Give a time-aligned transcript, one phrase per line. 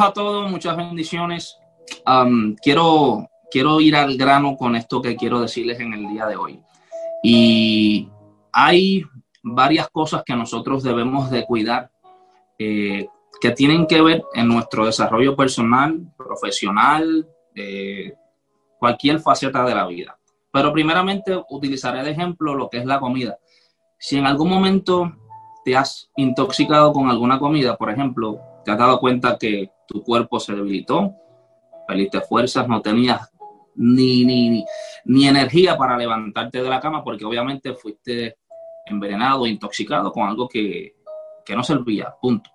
[0.00, 1.58] Saludos a todos, muchas bendiciones.
[2.62, 6.58] quiero, quiero ir al grano con esto que quiero decirles en el día de hoy.
[7.22, 8.08] Y
[8.50, 9.04] hay
[9.42, 11.90] varias cosas que nosotros debemos de cuidar
[12.58, 13.08] eh,
[13.42, 18.14] que tienen que ver en nuestro desarrollo personal, profesional, eh,
[18.78, 20.18] cualquier faceta de la vida.
[20.50, 23.36] Pero primeramente utilizaré de ejemplo lo que es la comida.
[23.98, 25.12] Si en algún momento
[25.62, 30.38] te has intoxicado con alguna comida, por ejemplo, te has dado cuenta que tu cuerpo
[30.38, 31.16] se debilitó,
[31.86, 33.32] perdiste fuerzas, no tenías
[33.74, 34.64] ni, ni,
[35.04, 38.36] ni, energía para levantarte de la cama porque obviamente fuiste
[38.86, 40.94] envenenado, intoxicado con algo que,
[41.44, 42.50] que no servía, punto.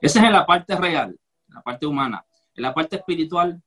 [0.00, 1.18] Esa es la parte real,
[1.48, 2.24] la parte humana.
[2.54, 3.60] En la parte espiritual,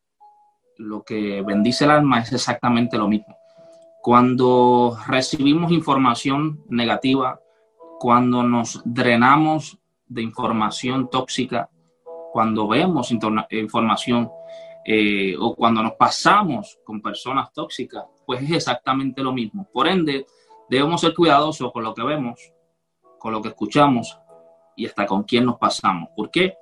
[0.77, 3.37] lo que bendice el alma es exactamente lo mismo.
[4.01, 7.41] Cuando recibimos información negativa,
[7.99, 11.69] cuando nos drenamos de información tóxica,
[12.31, 14.31] cuando vemos información
[14.85, 19.67] eh, o cuando nos pasamos con personas tóxicas, pues es exactamente lo mismo.
[19.71, 20.25] Por ende,
[20.69, 22.51] debemos ser cuidadosos con lo que vemos,
[23.19, 24.17] con lo que escuchamos
[24.75, 26.09] y hasta con quién nos pasamos.
[26.15, 26.55] ¿Por qué?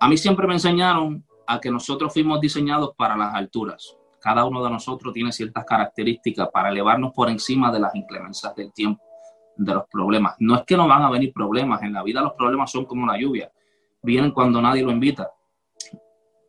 [0.00, 3.96] A mí siempre me enseñaron a que nosotros fuimos diseñados para las alturas.
[4.20, 8.72] Cada uno de nosotros tiene ciertas características para elevarnos por encima de las inclemencias del
[8.72, 9.02] tiempo,
[9.56, 10.36] de los problemas.
[10.38, 13.06] No es que no van a venir problemas, en la vida los problemas son como
[13.06, 13.50] la lluvia,
[14.02, 15.30] vienen cuando nadie lo invita.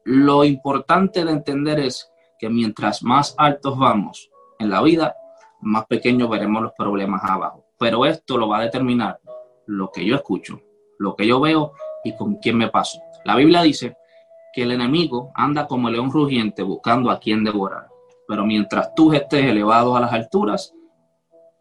[0.05, 5.15] Lo importante de entender es que mientras más altos vamos en la vida,
[5.61, 7.65] más pequeños veremos los problemas abajo.
[7.77, 9.19] Pero esto lo va a determinar
[9.65, 10.61] lo que yo escucho,
[10.97, 12.99] lo que yo veo y con quién me paso.
[13.25, 13.97] La Biblia dice
[14.53, 17.87] que el enemigo anda como el león rugiente buscando a quien devorar.
[18.27, 20.73] Pero mientras tú estés elevado a las alturas,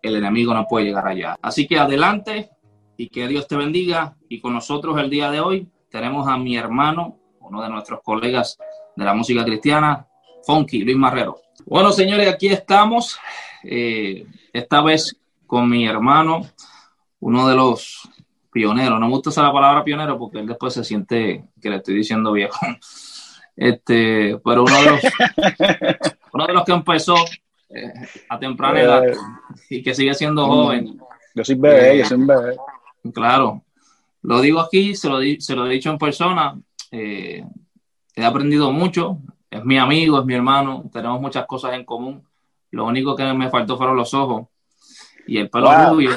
[0.03, 1.37] el enemigo no puede llegar allá.
[1.43, 2.51] Así que adelante
[2.97, 4.17] y que Dios te bendiga.
[4.29, 8.59] Y con nosotros el día de hoy tenemos a mi hermano, uno de nuestros colegas
[8.97, 10.07] de la música cristiana,
[10.45, 11.41] Funky, Luis Marrero.
[11.67, 13.19] Bueno, señores, aquí estamos.
[13.63, 15.17] Eh, esta vez
[15.47, 16.43] con mi hermano,
[17.21, 18.09] uno de los
[18.51, 18.99] pionero.
[18.99, 21.95] No me gusta usar la palabra pionero porque él después se siente que le estoy
[21.95, 22.59] diciendo viejo.
[23.61, 25.01] Este, pero uno de los,
[26.33, 27.17] uno de los que empezó
[27.71, 27.93] eh,
[28.29, 29.17] a temprana edad eh,
[29.69, 30.97] y que sigue siendo joven.
[31.35, 32.57] Yo soy bebé, yo soy un bebé.
[33.13, 33.65] Claro.
[34.23, 36.59] Lo digo aquí, se lo, se lo he dicho en persona.
[36.91, 37.45] Eh,
[38.15, 39.19] he aprendido mucho.
[39.51, 40.85] Es mi amigo, es mi hermano.
[40.93, 42.23] Tenemos muchas cosas en común.
[42.71, 44.49] Lo único que me faltó fueron los ojos
[45.27, 46.11] y el pelo rubio.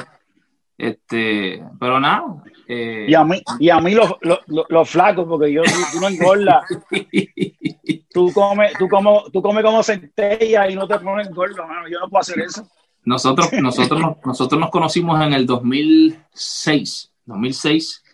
[0.76, 2.42] Este, pero nada.
[2.66, 4.14] Eh, y a mí, y a mí los,
[4.48, 6.64] los, flacos, porque yo tú no engordas.
[8.12, 11.88] tú comes, tú como, tú comes como centella y no te pones engorda, mano.
[11.88, 12.68] Yo no puedo hacer eso.
[13.04, 17.11] Nosotros, nosotros, nosotros nos conocimos en el 2006.
[17.24, 18.04] 2006.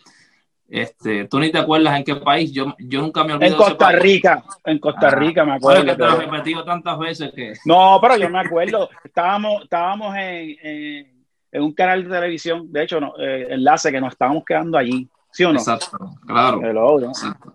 [0.71, 3.53] Este, tú ni te acuerdas en qué país, yo, yo nunca me olvido.
[3.53, 5.85] En Costa Rica, en Costa Rica me acuerdo.
[5.85, 7.55] que te lo he repetido tantas veces que.
[7.65, 8.91] No, pero yo me acuerdo.
[9.05, 11.19] Estábamos, estábamos en
[11.51, 15.09] en un canal de televisión, de hecho, no, eh, enlace que nos estábamos quedando allí,
[15.33, 15.59] ¿sí o no?
[15.59, 16.61] Exacto, claro.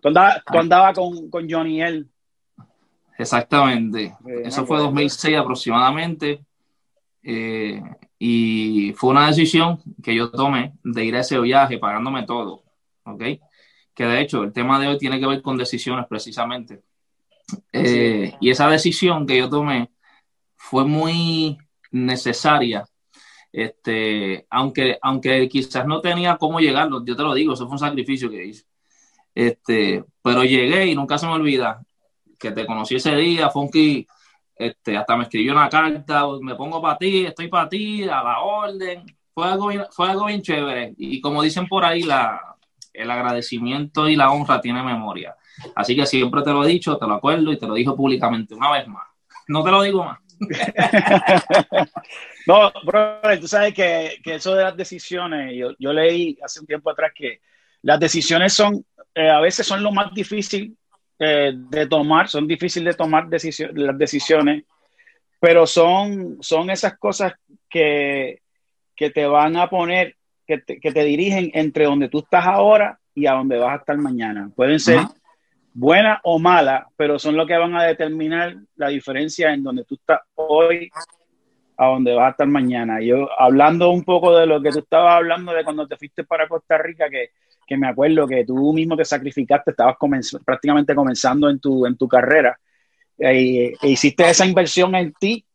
[0.02, 2.06] Tú andabas, con, con Johnny L.
[3.18, 4.16] Exactamente.
[4.44, 6.44] Eso fue 2006 aproximadamente.
[7.22, 7.82] Eh,
[8.26, 12.64] y fue una decisión que yo tomé de ir a ese viaje pagándome todo.
[13.04, 13.22] ¿Ok?
[13.94, 16.84] Que de hecho el tema de hoy tiene que ver con decisiones precisamente.
[17.74, 19.92] Eh, y esa decisión que yo tomé
[20.56, 21.58] fue muy
[21.92, 22.86] necesaria
[23.52, 27.80] este, aunque, aunque quizás no tenía cómo llegar, yo te lo digo, eso fue un
[27.80, 28.64] sacrificio que hice.
[29.36, 31.86] Este, pero llegué y nunca se me olvida
[32.40, 34.08] que te conocí ese día, Funky,
[34.68, 38.40] este, hasta me escribió una carta, me pongo para ti, estoy para ti, a la
[38.40, 39.06] orden.
[39.34, 40.94] Fue algo, bien, fue algo bien chévere.
[40.98, 42.40] Y como dicen por ahí, la,
[42.94, 45.36] el agradecimiento y la honra tiene memoria.
[45.76, 48.54] Así que siempre te lo he dicho, te lo acuerdo y te lo digo públicamente
[48.54, 49.08] una vez más.
[49.48, 50.20] No te lo digo más.
[52.48, 57.12] no, bro, tú sabes que, eso de las decisiones, yo, leí hace un tiempo atrás
[57.16, 57.42] que
[57.82, 60.78] las decisiones son, eh, a veces son lo más difícil
[61.20, 64.64] eh, de tomar, son difíciles de tomar las decisiones,
[65.40, 67.34] pero son, son esas cosas
[67.70, 68.42] que,
[68.96, 70.16] que te van a poner,
[70.48, 73.80] que te, que te, dirigen entre donde tú estás ahora y a donde vas a
[73.80, 74.50] estar mañana.
[74.56, 75.02] Pueden ser
[75.74, 79.96] buena o mala, pero son lo que van a determinar la diferencia en donde tú
[79.96, 80.90] estás hoy
[81.78, 83.02] a donde vas a estar mañana.
[83.02, 86.48] Yo, hablando un poco de lo que tú estabas hablando de cuando te fuiste para
[86.48, 87.32] Costa Rica, que,
[87.78, 89.96] me acuerdo que tú mismo te sacrificaste, estabas
[90.46, 92.58] prácticamente comenzando en tu, en tu carrera,
[93.18, 95.46] e, e hiciste esa inversión en ti,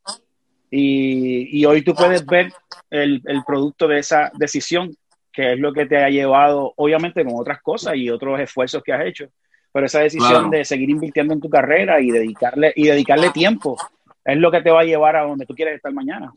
[0.71, 2.53] y, hoy tú puedes ver
[2.91, 4.95] el, el producto de esa decisión,
[5.33, 8.93] que es lo que te ha llevado, obviamente, con otras cosas y otros esfuerzos que
[8.93, 9.29] has hecho,
[9.73, 13.77] pero esa decisión de seguir invirtiendo en tu carrera y dedicarle, y dedicarle tiempo
[14.25, 16.33] es lo que te va a llevar a donde tú quieres estar mañana.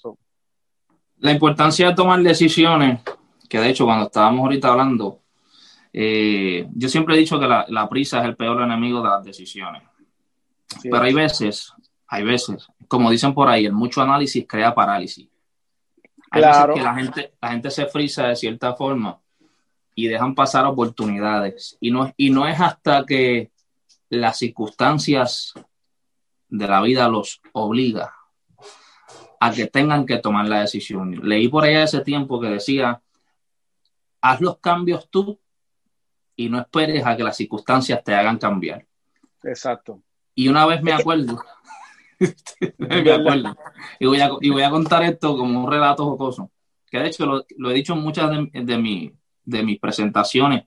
[1.20, 3.02] La importancia de tomar decisiones,
[3.50, 5.21] que de hecho cuando estábamos ahorita hablando,
[5.94, 9.84] eh, yo siempre he dicho que la, prisa es el peor enemigo de las decisiones.
[10.84, 11.74] Pero hay veces,
[12.08, 15.28] hay veces, como dicen por ahí, el mucho análisis crea parálisis.
[16.32, 19.20] Hay veces que la gente, la gente se frisa de cierta forma
[19.96, 21.78] y dejan pasar oportunidades.
[21.82, 23.52] Y no, y no es hasta que
[24.10, 25.54] las circunstancias
[26.48, 28.14] de la vida los obliga
[29.40, 31.28] a que tengan que tomar la decisión.
[31.28, 33.02] Leí por allá ese tiempo que decía,
[34.22, 35.40] haz los cambios tú
[36.36, 38.86] y no esperes a que las circunstancias te hagan cambiar.
[39.44, 40.01] Exacto.
[40.36, 41.42] Y una vez me acuerdo,
[42.78, 43.56] me acuerdo,
[44.00, 46.51] y voy, a, y voy, a, contar esto como un relato jocoso,
[46.89, 49.13] que de hecho lo, he dicho en muchas de, de,
[49.44, 50.66] de mis presentaciones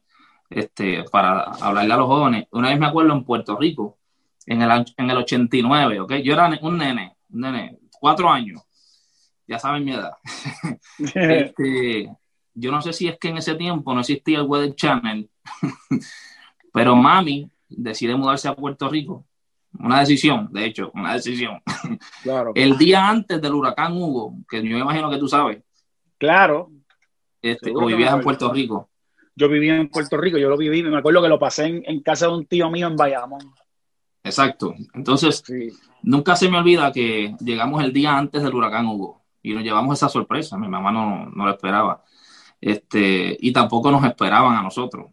[0.51, 2.47] este, para hablarle a los jóvenes.
[2.51, 3.99] Una vez me acuerdo en Puerto Rico,
[4.47, 6.13] en el, en el 89, ¿ok?
[6.17, 8.63] Yo era un nene, un nene, cuatro años,
[9.47, 10.13] ya saben mi edad.
[10.99, 12.11] este,
[12.55, 15.29] yo no sé si es que en ese tiempo no existía el Weather Channel,
[16.73, 19.25] pero mami decide mudarse a Puerto Rico.
[19.79, 21.61] Una decisión, de hecho, una decisión.
[22.23, 22.53] Claro.
[22.55, 25.63] El día antes del huracán Hugo, que yo me imagino que tú sabes.
[26.17, 26.71] Claro.
[27.43, 28.89] Este, o vivías en Puerto Rico.
[29.35, 32.01] Yo vivía en Puerto Rico, yo lo viví, me acuerdo que lo pasé en, en
[32.03, 33.41] casa de un tío mío en Bayamón.
[34.25, 34.75] Exacto.
[34.95, 35.45] Entonces,
[36.03, 39.99] nunca se me olvida que llegamos el día antes del huracán Hugo y nos llevamos
[39.99, 40.57] esa sorpresa.
[40.57, 42.03] Mi mamá no, no lo esperaba.
[42.61, 45.11] Este, y tampoco nos esperaban a nosotros.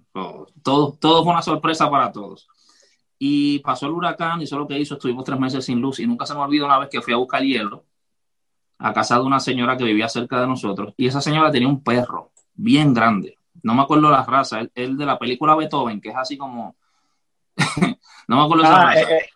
[0.63, 2.47] Todo, todo fue una sorpresa para todos.
[3.19, 6.25] Y pasó el huracán y solo que hizo, estuvimos tres meses sin luz y nunca
[6.25, 7.85] se me olvidó una vez que fui a buscar hielo
[8.79, 11.83] a casa de una señora que vivía cerca de nosotros y esa señora tenía un
[11.83, 13.37] perro bien grande.
[13.61, 16.75] No me acuerdo la raza, el de la película Beethoven, que es así como
[18.27, 19.29] no me acuerdo esa ah, eh,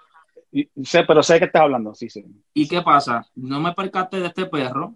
[0.51, 2.25] eh, sé, pero sé que estás hablando, sí, sí.
[2.53, 3.25] ¿Y qué pasa?
[3.35, 4.95] No me percaté de este perro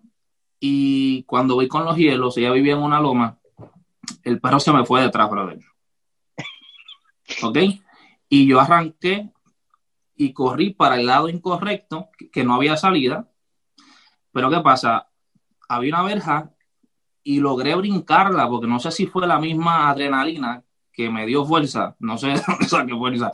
[0.60, 3.38] y cuando voy con los hielos, ella vivía en una loma,
[4.24, 5.60] el perro se me fue detrás, brother.
[7.44, 7.58] ¿Ok?
[8.28, 9.30] Y yo arranqué
[10.16, 13.30] y corrí para el lado incorrecto, que no había salida.
[14.32, 15.08] Pero ¿qué pasa?
[15.68, 16.54] Había una verja
[17.24, 21.96] y logré brincarla, porque no sé si fue la misma adrenalina que me dio fuerza,
[22.00, 22.34] no sé
[22.88, 23.32] qué fuerza,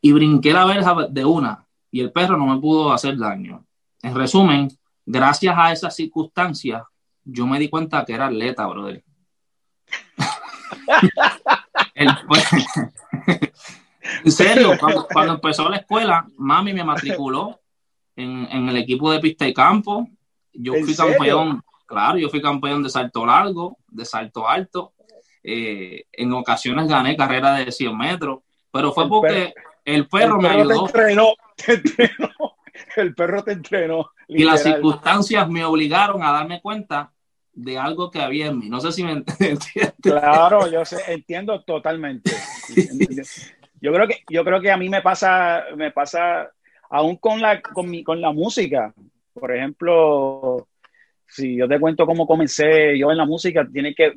[0.00, 3.64] y brinqué la verja de una y el perro no me pudo hacer daño.
[4.02, 4.68] En resumen,
[5.04, 6.82] gracias a esas circunstancias,
[7.24, 9.04] yo me di cuenta que era atleta, brother.
[14.24, 17.60] en serio, cuando, empezó la escuela, mami me matriculó
[18.16, 20.08] en, el equipo de pista y campo.
[20.52, 24.92] Yo fui campeón, claro, yo fui campeón de salto largo, de salto alto,
[25.42, 28.40] eh, en ocasiones gané carrera de 100 metros,
[28.70, 29.52] pero fue porque
[29.84, 30.86] el perro, me ayudó.
[33.02, 34.10] El perro te entrenó.
[34.28, 37.12] Y las circunstancias me obligaron a darme cuenta
[37.52, 38.68] de algo que había en mí.
[38.68, 39.94] No sé si me entiendes.
[40.00, 42.32] Claro, yo sé, entiendo totalmente.
[43.80, 46.50] Yo creo que, yo creo que a mí me pasa, me pasa
[46.88, 48.94] aún con la, con, mi, con la música.
[49.34, 50.68] Por ejemplo,
[51.26, 54.14] si yo te cuento cómo comencé yo en la música, tiene que,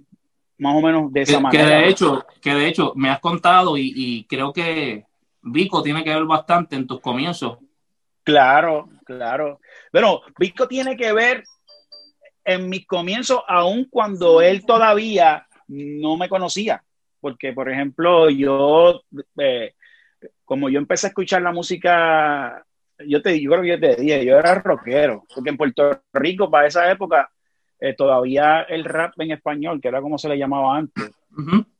[0.60, 1.65] más o menos de esa manera.
[1.65, 5.05] Que de hecho, que de hecho me has contado y, creo que
[5.41, 7.57] Vico tiene que ver bastante en tus comienzos.
[8.27, 9.62] Claro, claro.
[9.89, 11.46] Bueno, Vico tiene que ver
[12.43, 16.84] en mis comienzos, aun cuando él todavía no me conocía.
[17.22, 19.01] Porque, por ejemplo, yo,
[19.38, 19.75] eh,
[20.43, 22.65] como yo empecé a escuchar la música,
[23.00, 26.51] yo te yo creo que yo te dije, yo era rockero, porque en Puerto Rico,
[26.51, 27.31] para esa época,
[27.79, 31.12] eh, todavía el rap en español, que era como se le llamaba antes,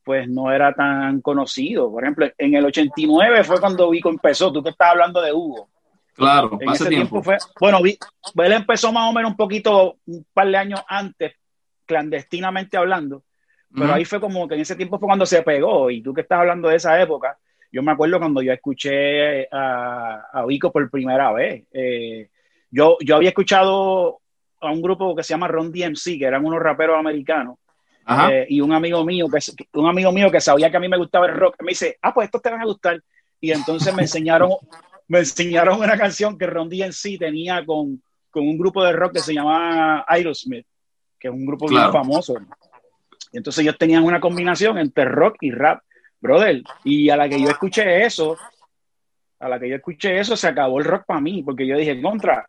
[0.02, 1.90] pues no era tan conocido.
[1.90, 5.68] Por ejemplo, en el 89 fue cuando Vico empezó, tú que estás hablando de Hugo.
[6.18, 7.22] Claro, en ese tiempo.
[7.22, 11.34] fue, bueno, él empezó más o menos un poquito, un par de años antes,
[11.86, 13.22] clandestinamente hablando,
[13.72, 16.22] pero ahí fue como que en ese tiempo fue cuando se pegó, y tú que
[16.22, 17.38] estás hablando de esa época,
[17.70, 21.64] yo me acuerdo cuando yo escuché a, a Vico por primera vez.
[21.72, 22.30] Eh,
[22.70, 24.20] yo, yo había escuchado
[24.60, 27.58] a un grupo que se llama Ron DMC, que eran unos raperos americanos.
[28.30, 29.38] Eh, y un amigo mío que
[29.74, 32.14] un amigo mío que sabía que a mí me gustaba el rock me dice ah
[32.14, 33.02] pues estos te van a gustar
[33.38, 34.50] y entonces me enseñaron
[35.08, 39.20] me enseñaron una canción que Ron DMC tenía con, con un grupo de rock que
[39.20, 40.66] se llamaba Aerosmith
[41.18, 42.36] que es un grupo bien famoso
[43.32, 45.82] y entonces ellos tenían una combinación entre rock y rap
[46.20, 48.36] brother y a la que yo escuché eso
[49.40, 52.00] a la que yo escuché eso se acabó el rock para mí porque yo dije
[52.00, 52.48] contra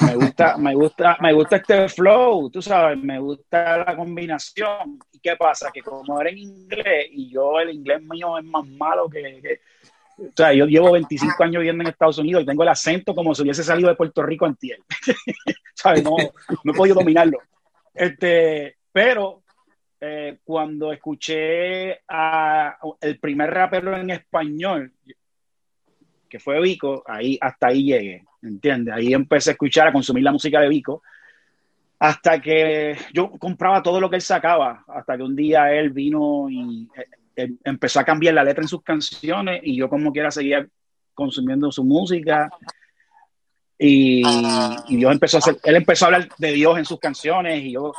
[0.00, 4.98] me gusta, me gusta, me gusta este flow, tú sabes, me gusta la combinación.
[5.12, 5.70] ¿Y qué pasa?
[5.72, 9.60] Que como era en inglés y yo el inglés mío es más malo que,
[10.20, 13.34] O sea, yo llevo 25 años viviendo en Estados Unidos y tengo el acento como
[13.34, 14.82] si hubiese salido de Puerto Rico en tiel.
[15.74, 16.04] ¿Sabes?
[16.04, 16.16] No,
[16.64, 17.38] no he podido dominarlo.
[17.94, 19.42] Este, pero
[20.00, 24.92] eh, cuando escuché a el primer rapero en español,
[26.28, 28.94] que fue Vico, ahí hasta ahí llegué, ¿entiendes?
[28.94, 31.02] Ahí empecé a escuchar, a consumir la música de Vico,
[31.98, 36.48] hasta que yo compraba todo lo que él sacaba, hasta que un día él vino
[36.48, 37.04] y eh,
[37.64, 40.66] empezó a cambiar la letra en sus canciones y yo como quiera seguía
[41.14, 42.50] consumiendo su música.
[43.78, 44.22] Y,
[44.88, 47.92] Dios empezó a hacer, él empezó a hablar de Dios en sus canciones y yo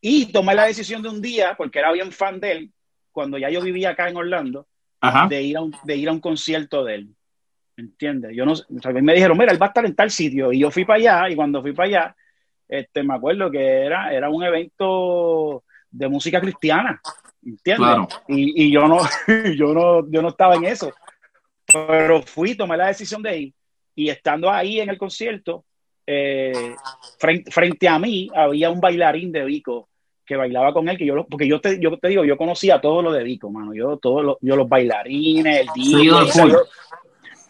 [0.00, 2.72] y tomé la decisión de un día, porque era bien fan de él,
[3.12, 4.66] cuando ya yo vivía acá en Orlando,
[5.28, 7.08] de ir, a un, de ir a un concierto de él.
[7.76, 8.32] ¿Entiendes?
[8.34, 8.54] Yo no,
[9.02, 10.52] me dijeron, mira, él va a estar en tal sitio.
[10.52, 12.16] Y yo fui para allá, y cuando fui para allá,
[12.68, 17.00] este, me acuerdo que era, era un evento de música cristiana.
[17.44, 18.18] ¿Entiendes?
[18.28, 18.98] Y, y, yo no,
[19.56, 20.92] yo no, yo no estaba en eso.
[21.66, 23.54] Pero fui, tomé la decisión de ir.
[23.94, 25.64] Y estando ahí en el concierto,
[26.06, 26.74] eh,
[27.18, 29.88] frente, frente, a mí había un bailarín de Vico
[30.24, 33.02] que bailaba con él, que yo porque yo te, yo te digo, yo conocía todo
[33.02, 36.12] lo de Vico, mano, yo todos yo los bailarines, el DJ,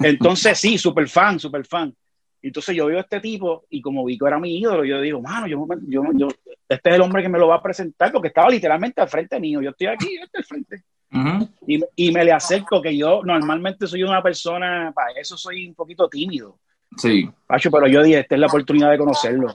[0.01, 1.95] entonces sí, súper fan, súper fan.
[2.43, 5.47] Entonces yo veo a este tipo y como Vico era mi ídolo, yo digo, mano,
[5.47, 6.29] yo, yo, yo,
[6.69, 9.39] este es el hombre que me lo va a presentar porque estaba literalmente al frente
[9.39, 10.83] mío, yo estoy aquí, este al frente.
[11.67, 15.75] y, y, me le acerco que yo normalmente soy una persona, para eso soy un
[15.75, 16.59] poquito tímido.
[16.97, 17.29] Sí.
[17.47, 19.53] Pacho, pero yo dije, esta es la oportunidad de conocerlo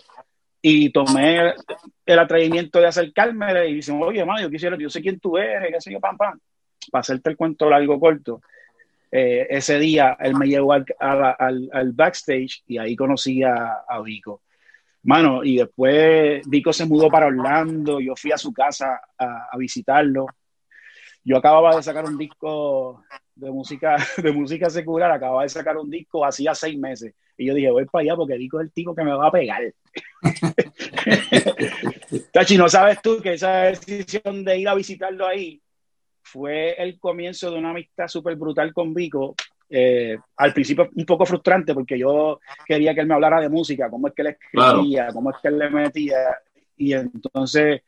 [0.67, 1.53] y tomé
[2.07, 5.71] el atrevimiento de acercarme y dicen, oye, hermano, yo quisiera, yo sé quién tú eres,
[5.71, 6.39] qué sé yo, pam, pam,
[6.91, 8.41] para hacerte el cuento largo corto.
[9.11, 14.41] Eh, ese día él me llevó al, al, backstage y ahí conocí a, a, Vico.
[15.03, 19.57] Mano, y después Vico se mudó para Orlando, yo fui a su casa a, a
[19.57, 20.27] visitarlo.
[21.23, 23.03] Yo acababa de sacar un disco
[23.35, 27.53] de música, de música secular, acababa de sacar un disco hacía seis meses y yo
[27.53, 29.61] dije, voy para allá porque Vico es el tipo que me va a pegar.
[32.33, 35.61] Tachi, ¿no sabes tú que esa decisión de ir a visitarlo ahí
[36.25, 39.35] fue el comienzo de una amistad súper brutal con Vico?
[39.69, 43.89] Eh, al principio un poco frustrante porque yo quería que él me hablara de música,
[43.89, 46.17] cómo es que él escribía, cómo es que él le metía.
[46.77, 47.81] Y entonces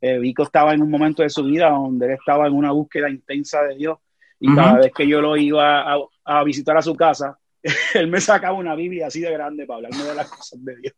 [0.00, 3.08] eh, Vico estaba en un momento de su vida donde él estaba en una búsqueda
[3.08, 3.98] intensa de Dios.
[4.38, 7.38] Y cada vez que yo lo iba a, a visitar a su casa,
[7.94, 10.94] él me sacaba una Biblia así de grande para hablarme de las cosas de Dios.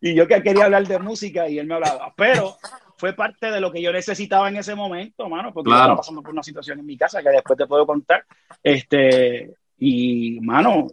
[0.00, 2.56] Y yo que quería hablar de música y él me hablaba, pero
[2.96, 6.22] fue parte de lo que yo necesitaba en ese momento, mano, porque yo estaba pasando
[6.22, 8.24] por una situación en mi casa que después te puedo contar.
[8.62, 10.88] Este, y, mano,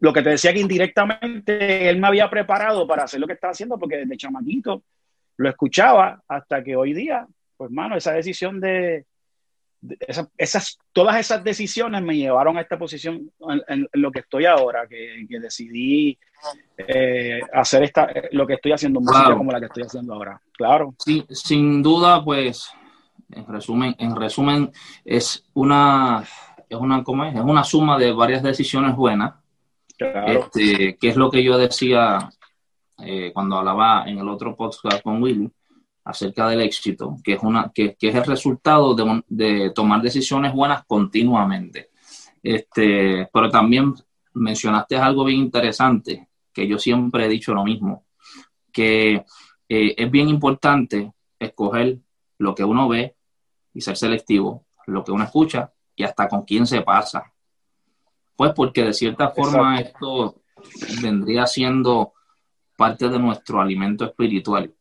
[0.00, 3.52] lo que te decía que indirectamente él me había preparado para hacer lo que estaba
[3.52, 4.82] haciendo, porque desde chamaquito
[5.36, 9.06] lo escuchaba hasta que hoy día, pues, mano, esa decisión de,
[10.36, 13.30] esas, todas esas decisiones me llevaron a esta posición
[13.68, 16.18] en, lo que estoy ahora, que, decidí
[16.76, 20.40] eh, hacer esta, lo que estoy haciendo, música como la que estoy haciendo ahora.
[20.52, 20.94] Claro.
[20.98, 22.70] Sí, sin duda, pues,
[23.30, 24.72] en resumen, en resumen,
[25.04, 26.24] es una,
[26.68, 27.34] es una, ¿cómo es?
[27.34, 29.34] es una suma de varias decisiones buenas.
[29.96, 30.26] Claro.
[30.26, 32.30] Este, que es lo que yo decía
[32.98, 35.50] eh, cuando hablaba en el otro podcast con Willy
[36.10, 38.94] acerca del éxito, que es, una, que, es el resultado
[39.28, 41.90] de, tomar decisiones buenas continuamente.
[42.42, 43.94] Este, pero también
[44.34, 48.04] mencionaste algo bien interesante, que yo siempre he dicho lo mismo,
[48.72, 49.24] que
[49.68, 51.98] eh, es bien importante escoger
[52.38, 53.14] lo que uno ve
[53.74, 57.32] y ser selectivo, lo que uno escucha y hasta con quién se pasa.
[58.36, 60.42] Pues porque de cierta forma esto
[61.02, 62.14] vendría siendo
[62.76, 64.72] parte de nuestro alimento espiritual.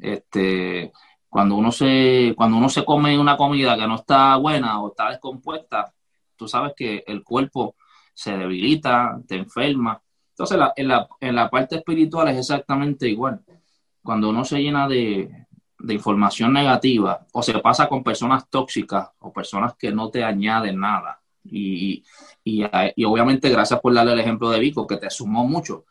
[0.00, 0.92] Este,
[1.28, 5.10] cuando uno se, cuando uno se come una comida que no está buena o está
[5.10, 5.92] descompuesta,
[6.36, 7.76] tú sabes que el cuerpo
[8.12, 10.00] se debilita, te enferma.
[10.30, 13.40] Entonces, en, la, en la parte espiritual es exactamente igual.
[14.02, 15.46] Cuando uno se llena de,
[15.78, 20.80] de información negativa o se pasa con personas tóxicas o personas que no te añaden
[20.80, 21.20] nada.
[21.44, 22.02] Y,
[22.42, 22.64] y,
[22.96, 25.84] y, obviamente gracias por darle el ejemplo de Vico, que te sumó mucho.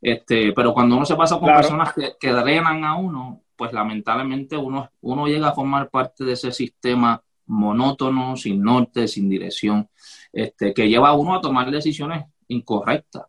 [0.00, 4.56] Este, pero cuando uno se pasa con personas que, que, drenan a uno, pues lamentablemente
[4.56, 9.88] uno, uno llega a formar parte de ese sistema monótono, sin norte, sin dirección,
[10.32, 13.24] este, que lleva a uno a tomar decisiones incorrectas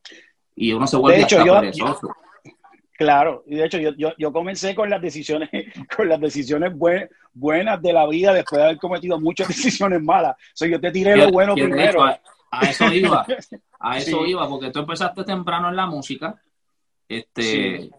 [0.56, 2.16] y uno se vuelve de hecho, perezoso.
[2.94, 5.50] claro, y de hecho yo, yo, yo, comencé con las decisiones,
[5.96, 6.74] con las decisiones
[7.34, 10.36] buenas de la vida después de haber cometido muchas decisiones malas.
[10.60, 12.04] O yo te tiré lo bueno primero.
[12.04, 12.20] a,
[12.62, 13.26] eso iba,
[13.80, 16.42] a eso iba, porque tú empezaste temprano en la música,
[17.08, 17.92] este,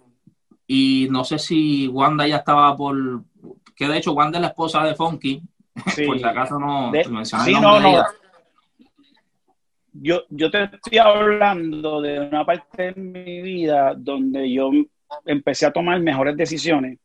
[0.70, 2.94] y no sé si Wanda ya estaba por.
[3.74, 5.42] Que de hecho, Wanda es la esposa de Funky.
[6.06, 6.90] por si acaso no
[7.24, 8.04] sí, no, no.
[9.92, 14.72] yo, yo te estoy hablando de una parte de mi vida donde yo
[15.24, 16.98] empecé a tomar mejores decisiones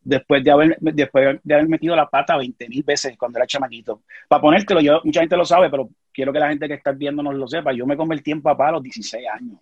[0.00, 4.02] después de haber, después de haber metido la pata 20 mil veces cuando era chamaquito.
[4.28, 7.22] Para ponértelo, yo, mucha gente lo sabe, pero quiero que la gente que está viendo
[7.22, 7.72] nos lo sepa.
[7.72, 9.58] Yo me convertí en papá a los 16 años.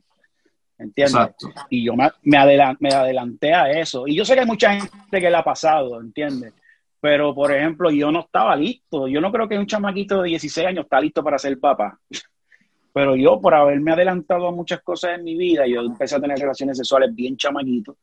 [0.77, 1.35] ¿Entiendes?
[1.71, 4.07] Y yo me, me, adelanté a eso.
[4.07, 6.53] Y yo sé que hay mucha gente que le ha pasado, ¿entiendes?
[7.01, 9.07] Pero, por ejemplo, yo no estaba listo.
[9.07, 11.99] Yo no creo que un chamaquito de 16 años está listo para ser papá.
[12.93, 16.39] Pero yo, por haberme adelantado a muchas cosas en mi vida, yo empecé a tener
[16.39, 17.97] relaciones sexuales bien chamaquitos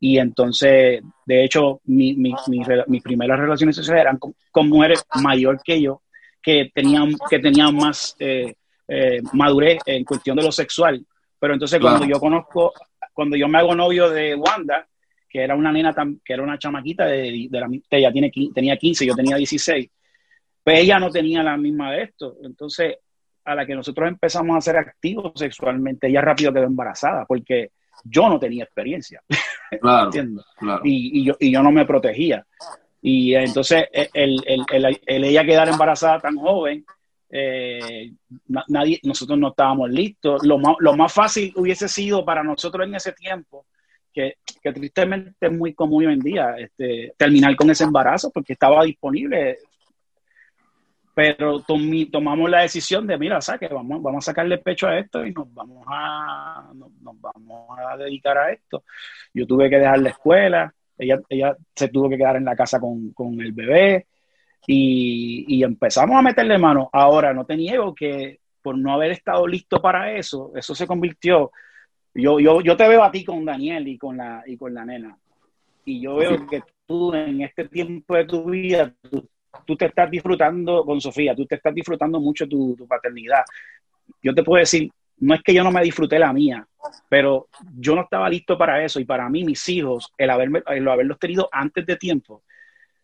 [0.00, 2.34] y entonces, de hecho, mi, mi,
[2.86, 4.34] mis primeras relaciones sexuales eran con,
[4.68, 6.02] mujeres mayor que yo,
[6.42, 8.54] que tenían, que tenían más eh,
[8.86, 11.04] eh, madurez en cuestión de lo sexual.
[11.38, 12.72] Pero entonces cuando yo conozco,
[13.12, 14.86] cuando yo me hago novio de Wanda,
[15.28, 19.06] que era una nena, que era una chamaquita, de, de la, ella tiene, tenía 15,
[19.06, 19.90] yo tenía 16,
[20.64, 22.36] pues ella no tenía la misma de esto.
[22.42, 22.96] Entonces,
[23.44, 27.70] a la que nosotros empezamos a ser activos sexualmente, ella rápido quedó embarazada, porque
[28.04, 29.22] yo no tenía experiencia.
[29.82, 30.10] Claro,
[30.82, 32.42] Y, yo, y yo no me protegía.
[33.02, 34.42] Y entonces el,
[35.06, 36.86] ella quedar embarazada tan joven,
[37.30, 38.12] eh,
[38.68, 40.44] nadie, nosotros no estábamos listos.
[40.46, 43.66] Lo más, lo más fácil hubiese sido para nosotros en ese tiempo,
[44.12, 48.54] que, que tristemente es muy común hoy en día, este, terminar con ese embarazo porque
[48.54, 49.58] estaba disponible
[51.18, 51.64] pero
[52.12, 55.52] tomamos la decisión de, mira, saque, vamos, vamos a sacarle pecho a esto y nos
[55.52, 58.84] vamos a, nos, vamos a dedicar a esto.
[59.34, 62.78] Yo tuve que dejar la escuela, ella, ella se tuvo que quedar en la casa
[62.78, 64.06] con, con el bebé
[64.66, 66.90] y, y, empezamos a meterle mano.
[66.92, 71.50] Ahora, no te niego que por no haber estado listo para eso, eso se convirtió,
[72.14, 74.84] yo, yo, yo te veo a ti con Daniel y con la, y con la
[74.84, 75.16] nena,
[75.84, 79.26] y yo veo que tú en este tiempo de tu vida, tú
[79.64, 83.44] tú te estás disfrutando con Sofía, tú te estás disfrutando mucho tu, paternidad.
[84.22, 86.66] Yo te puedo decir, no es que yo no me disfruté la mía,
[87.08, 90.86] pero yo no estaba listo para eso y para mí mis hijos, el, haberme, el
[90.88, 92.42] haberlos tenido antes de tiempo,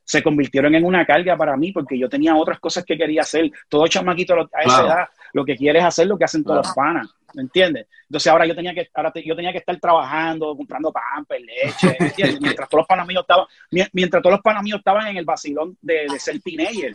[0.05, 3.51] se convirtieron en una carga para mí porque yo tenía otras cosas que quería hacer.
[3.69, 6.75] Todo chamaquito a esa edad lo que quiere es hacer lo que hacen todos los
[6.75, 7.89] panas, ¿me entiendes?
[8.09, 12.41] Entonces ahora yo tenía que ahora yo tenía que estar trabajando, comprando pan, leche, ¿entiendes?
[12.41, 13.47] mientras todos los panas míos estaban
[13.93, 16.95] mientras todos los panas míos estaban en el vacilón de, de ser teenager.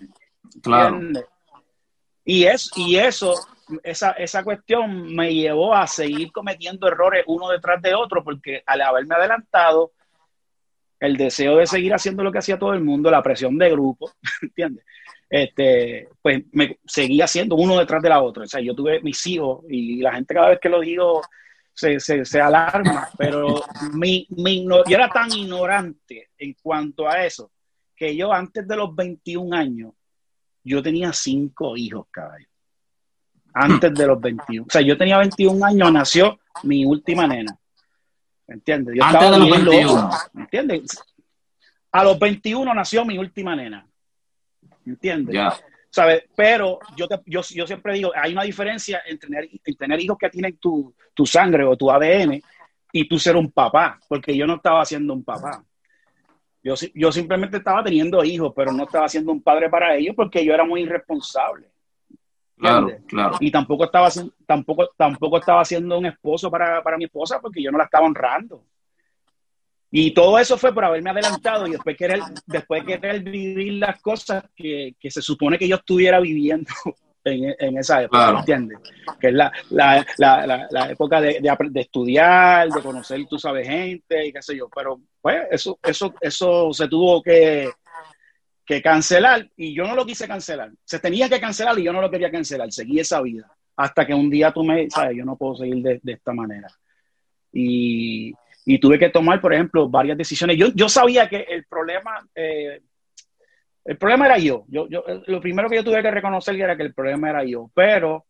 [0.61, 1.01] Claro.
[2.23, 3.35] Y es y eso
[3.83, 8.81] esa, esa cuestión me llevó a seguir cometiendo errores uno detrás de otro porque al
[8.81, 9.91] haberme adelantado
[10.99, 14.11] el deseo de seguir haciendo lo que hacía todo el mundo, la presión de grupo,
[14.41, 14.85] ¿entiendes?
[15.29, 18.43] Este, pues me seguía haciendo uno detrás de la otra.
[18.43, 21.21] O sea, yo tuve mis hijos y la gente cada vez que lo digo
[21.73, 27.51] se, se, alarma, pero mi, mi, yo era tan ignorante en cuanto a eso
[27.95, 29.93] que yo antes de los 21 años,
[30.63, 32.47] yo tenía cinco hijos, caballo.
[33.53, 34.65] Antes de los 21.
[34.67, 37.57] O sea, yo tenía 21 años, nació mi última nena.
[38.49, 38.95] ¿Entiendes?
[38.95, 40.09] Yo Antes estaba de los 21.
[40.35, 41.03] ¿Entiendes?
[41.91, 43.87] A los 21 nació mi última nena.
[44.85, 45.35] ¿Entiendes?
[45.91, 46.23] ¿Sabes?
[46.35, 50.57] Pero yo, yo, yo, siempre digo, hay una diferencia entre tener, tener hijos que tienen
[50.57, 52.41] tu, tu, sangre o tu ADN
[52.91, 55.63] y tú ser un papá, porque yo no estaba siendo un papá.
[56.61, 60.45] Yo, yo simplemente estaba teniendo hijos, pero no estaba siendo un padre para ellos porque
[60.45, 61.71] yo era muy irresponsable.
[62.59, 63.37] Claro, claro.
[63.39, 64.09] Y tampoco estaba,
[64.45, 68.65] tampoco, tampoco estaba siendo un esposo para, mi esposa porque yo no la estaba honrando.
[69.89, 74.43] Y todo eso fue por haberme adelantado y después querer, después querer vivir las cosas
[74.55, 76.69] que, se supone que yo estuviera viviendo
[77.23, 78.77] en, esa época, ¿entiendes?
[79.19, 84.41] Que es la, la, época de, de, estudiar, de conocer, tú sabes, gente y qué
[84.41, 84.67] sé yo.
[84.75, 87.69] Pero pues eso, eso, eso se tuvo que,
[88.69, 90.69] que cancelar y yo no lo quise cancelar.
[90.85, 92.71] Se tenía que cancelar y yo no lo quería cancelar.
[92.71, 93.51] Seguí esa vida.
[93.75, 96.67] Hasta que un día tú me, sabes, yo no puedo seguir de, esta manera.
[97.51, 98.31] Y,
[98.67, 100.55] y, tuve que tomar, por ejemplo, varias decisiones.
[100.55, 102.83] Yo, yo sabía que el problema, eh,
[103.85, 104.65] el problema era yo.
[104.67, 104.87] yo.
[104.87, 107.71] Yo, Lo primero que yo tuve que reconocer era que el problema era yo.
[107.73, 108.27] Pero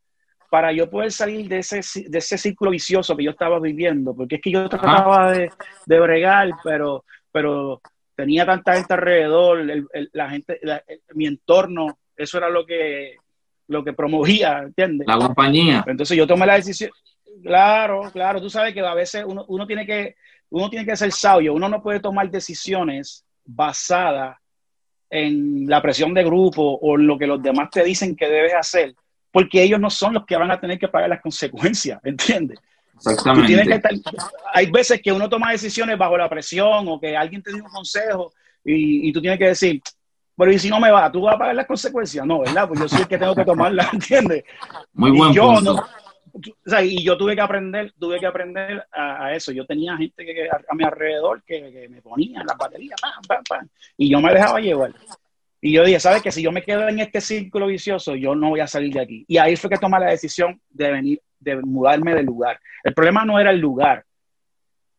[0.50, 4.36] para yo poder salir de ese, de ese círculo vicioso que yo estaba viviendo, porque
[4.36, 5.52] es que yo trataba de,
[5.86, 7.82] de bregar, pero, pero
[8.20, 9.66] tenía tanta gente alrededor,
[10.12, 10.60] la gente,
[11.14, 13.16] mi entorno, eso era lo que,
[13.70, 15.08] lo que promovía, ¿entiendes?
[15.08, 15.86] La compañía.
[15.88, 16.92] Entonces yo tomé la decisión,
[17.42, 20.16] claro, claro, tú sabes que a veces uno, uno tiene que,
[20.50, 24.36] uno tiene que ser sabio, uno no puede tomar decisiones basadas
[25.10, 28.54] en la presión de grupo o en lo que los demás te dicen que debes
[28.54, 28.96] hacer,
[29.32, 32.60] porque ellos no son los que van a tener que pagar las consecuencias, ¿entiendes?
[33.06, 33.82] Exactamente.
[34.54, 37.70] hay veces que uno toma decisiones bajo la presión o que alguien te dio un
[37.70, 38.34] consejo
[38.64, 39.82] y, tú tienes que decir,
[40.36, 42.26] pero y si no me va, tú vas a pagar las consecuencias.
[42.26, 42.68] No, ¿verdad?
[42.68, 44.44] Pues yo soy el que tengo que tomarlas, ¿entiendes?
[44.94, 45.74] Muy buen y yo punto.
[45.74, 45.86] No,
[46.32, 49.52] o sea, y yo tuve que aprender, tuve que aprender a, a eso.
[49.52, 53.24] Yo tenía gente que, a, a, mi alrededor que, que me ponía la batería, pam,
[53.28, 54.94] pam, pam, y yo me dejaba llevar.
[55.62, 56.32] Y yo dije, ¿sabes qué?
[56.32, 59.26] Si yo me quedo en este círculo vicioso, yo no voy a salir de aquí.
[59.28, 62.60] Y ahí fue que tomé la decisión de venir, de mudarme del lugar.
[62.84, 64.06] El problema no era el lugar,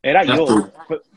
[0.03, 0.46] era yo.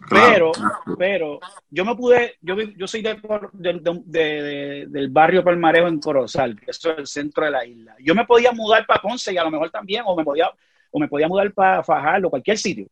[0.09, 0.51] Pero,
[0.97, 3.17] pero yo me pude, yo, yo soy de,
[3.53, 7.95] de, de, del barrio Palmarejo en Corozal, que eso es el centro de la isla.
[7.99, 10.51] Yo me podía mudar para Ponce y a lo mejor también, o me podía,
[10.91, 12.87] o me podía mudar para Fajardo, cualquier sitio.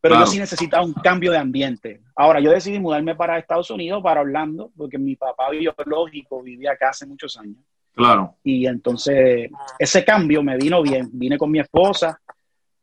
[0.00, 2.00] Pero yo sí necesitaba un cambio de ambiente.
[2.16, 6.88] Ahora, yo decidí mudarme para Estados Unidos, para Orlando, porque mi papá biológico vivía acá
[6.90, 7.58] hace muchos años.
[7.94, 8.36] Claro.
[8.42, 11.10] Y entonces, ese cambio me vino bien.
[11.12, 12.18] Vine con mi esposa,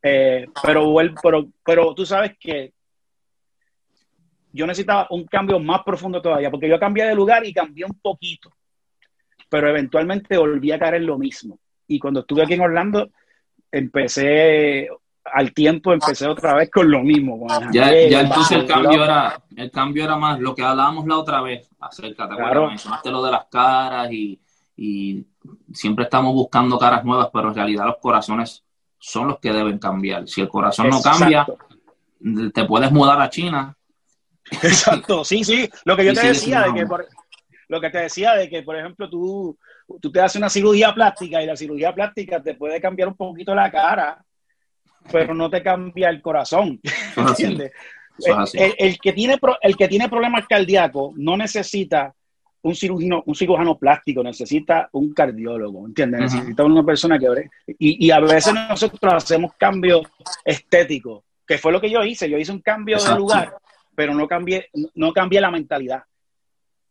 [0.02, 2.72] eh, pero, pero, pero tú sabes que
[4.52, 8.00] yo necesitaba un cambio más profundo todavía, porque yo cambié de lugar y cambié un
[8.02, 8.52] poquito,
[9.50, 11.60] pero eventualmente volví a caer en lo mismo.
[11.88, 13.10] Y cuando estuve aquí en Orlando,
[13.72, 14.90] empecé,
[15.34, 17.40] al tiempo empecé otra vez con lo mismo.
[17.40, 21.18] Con ya, ya entonces el cambio era, el cambio era más lo que hablábamos la
[21.18, 22.52] otra vez acerca, ¿te acuerdas?
[22.52, 22.68] Claro.
[22.68, 24.40] Mencionaste lo de las caras y,
[24.76, 25.26] y
[25.74, 28.64] siempre estamos buscando caras nuevas, pero en realidad los corazones
[29.00, 30.28] son los que deben cambiar.
[30.28, 31.10] Si el corazón Exacto.
[31.10, 33.76] no cambia, te puedes mudar a China.
[34.52, 35.70] Exacto, sí, sí.
[35.86, 37.06] Lo que yo te decía de que por,
[37.68, 39.58] lo que te decía de que, por ejemplo, tú,
[40.02, 43.54] tú te haces una cirugía plástica y la cirugía plástica te puede cambiar un poquito
[43.54, 44.24] la cara,
[45.12, 46.80] pero no te cambia el corazón.
[47.16, 47.72] ¿Entiendes?
[48.26, 52.14] El, el, el, que tiene, el que tiene problemas cardíacos no necesita
[52.62, 56.20] un cirujano, un cirujano plástico, necesita un cardiólogo, ¿entiendes?
[56.20, 56.40] Uh -huh.
[56.40, 57.28] Necesita una persona que...
[57.80, 60.02] Y, y, a veces nosotros hacemos cambios
[60.44, 62.30] estéticos, que fue lo que yo hice.
[62.30, 63.16] Yo hice un cambio Exacto.
[63.16, 63.54] de lugar,
[63.96, 66.04] pero no cambié, no cambié la mentalidad,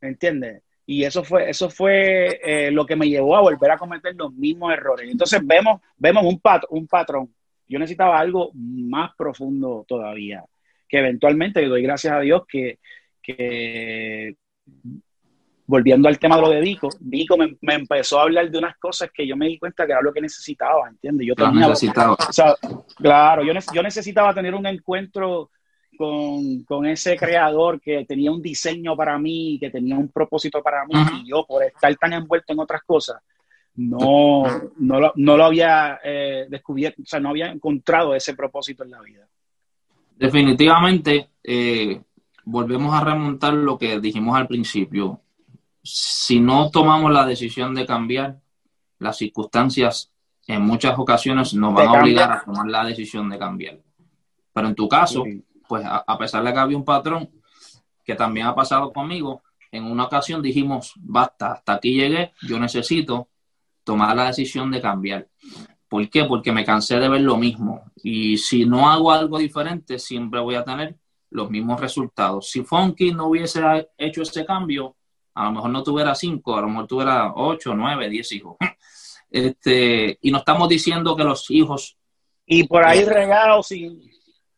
[0.01, 0.63] ¿entiendes?
[0.87, 4.33] Y eso fue, eso fue eh, lo que me llevó a volver a cometer los
[4.33, 5.11] mismos errores.
[5.11, 7.35] Entonces vemos, vemos un, pat un patrón.
[7.69, 10.45] Yo necesitaba algo más profundo todavía,
[10.89, 12.79] que eventualmente le doy gracias a Dios que,
[13.23, 14.37] que
[15.67, 18.77] volviendo al tema de lo de Vico, Vico me, me, empezó a hablar de unas
[18.79, 21.27] cosas que yo me di cuenta que era lo que necesitaba, ¿entiendes?
[21.27, 22.15] Yo tenía, necesitaba.
[22.15, 22.55] O sea,
[22.97, 25.51] claro, yo, yo necesitaba tener un encuentro
[25.99, 30.85] con, con, ese creador que tenía un diseño para mí, que tenía un propósito para
[30.85, 31.23] mí, uh -huh.
[31.23, 33.21] y yo por estar tan envuelto en otras cosas,
[33.77, 34.45] no,
[34.79, 38.91] no, lo, no lo había eh, descubierto, o sea, no había encontrado ese propósito en
[38.91, 39.29] la vida.
[40.17, 42.01] Definitivamente, eh,
[42.45, 45.21] volvemos a remontar lo que dijimos al principio
[45.83, 48.41] si no tomamos la decisión de cambiar,
[48.99, 50.11] las circunstancias
[50.49, 53.79] en muchas ocasiones nos van a obligar a tomar la decisión de cambiar.
[54.53, 55.45] Pero en tu caso, sí.
[55.69, 57.31] pues a, a, pesar de que había un patrón
[58.05, 63.29] que también ha pasado conmigo, en una ocasión dijimos, basta, hasta aquí llegué, yo necesito
[63.87, 65.29] tomar la decisión de cambiar.
[65.89, 66.25] ¿Por qué?
[66.25, 67.85] Porque me cansé de ver lo mismo.
[68.03, 70.97] Y si no hago algo diferente, siempre voy a tener
[71.31, 72.51] los mismos resultados.
[72.51, 73.63] Si Funky no hubiese
[73.97, 74.97] hecho ese cambio,
[75.35, 78.57] a lo mejor no tuviera cinco, a lo mejor tuviera ocho, nueve, diez hijos.
[79.29, 81.99] Este, y no estamos diciendo que los hijos...
[82.47, 84.01] Y por ahí eh, regados sin...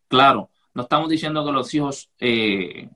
[0.07, 2.89] Claro, no estamos diciendo que los hijos eh,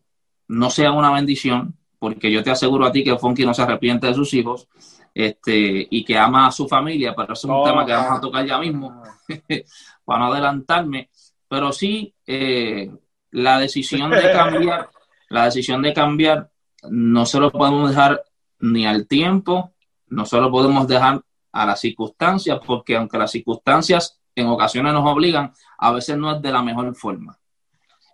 [0.48, 4.06] no sean una bendición, porque yo te aseguro a ti que Funky no se arrepiente
[4.06, 4.68] de sus hijos
[5.14, 8.18] este, y que ama a su familia, pero eso es un oh, tema que vamos
[8.18, 9.02] a tocar ya mismo,
[10.04, 11.10] para no adelantarme.
[11.48, 12.90] Pero sí, eh,
[13.30, 14.90] la decisión de cambiar,
[15.28, 16.50] la decisión de cambiar
[16.88, 18.22] no se lo podemos dejar
[18.60, 19.72] ni al tiempo,
[20.08, 21.22] no se lo podemos dejar
[21.52, 26.42] a las circunstancias, porque aunque las circunstancias en ocasiones nos obligan, a veces no es
[26.42, 27.38] de la mejor forma.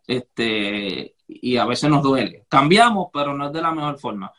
[0.07, 2.47] Este, y a veces nos duele.
[2.49, 4.33] Cambiamos, pero no es de la mejor forma.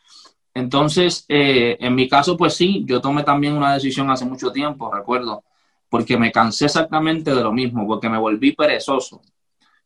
[0.54, 4.92] Entonces, eh, en mi caso, pues sí, yo tomé también una decisión hace mucho tiempo,
[4.92, 5.44] recuerdo,
[5.88, 9.22] porque me cansé exactamente de lo mismo, porque me volví perezoso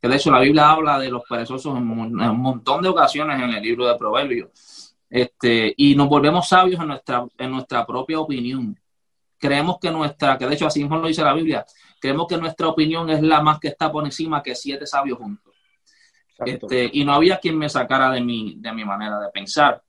[0.04, 2.90] que de hecho la Biblia habla de los perezosos en un, en un montón de
[2.90, 4.94] ocasiones en el libro de Proverbios.
[5.08, 8.78] Este, y nos volvemos sabios en nuestra, en nuestra propia opinión.
[9.38, 11.64] Creemos que nuestra, que de hecho así mismo lo dice la Biblia,
[11.98, 15.54] creemos que nuestra opinión es la más que está por encima que siete sabios juntos.
[16.44, 19.82] Este, y no había quien me sacara de mi, de mi manera de pensar.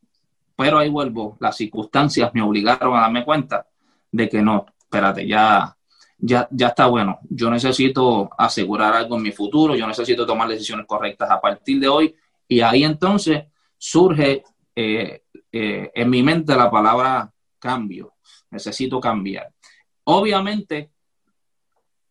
[0.55, 3.67] Pero ahí vuelvo, las circunstancias me obligaron a darme cuenta
[4.11, 5.75] de que no, espérate, ya,
[6.17, 7.19] ya, ya está bueno.
[7.29, 11.87] Yo necesito asegurar algo en mi futuro, yo necesito tomar decisiones correctas a partir de
[11.87, 12.15] hoy.
[12.47, 13.45] Y ahí entonces
[13.77, 14.43] surge
[14.75, 18.13] eh, eh, en mi mente la palabra cambio.
[18.51, 19.51] Necesito cambiar.
[20.05, 20.91] Obviamente,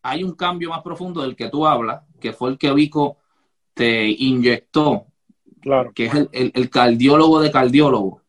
[0.02, 3.18] hay un cambio más profundo del que tú hablas, que fue el que Vico
[3.72, 5.07] te inyectó,
[5.62, 5.92] claro.
[5.94, 8.23] que es el, el, el cardiólogo de cardiólogo.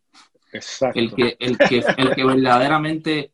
[0.94, 3.34] El que, el, que, el que verdaderamente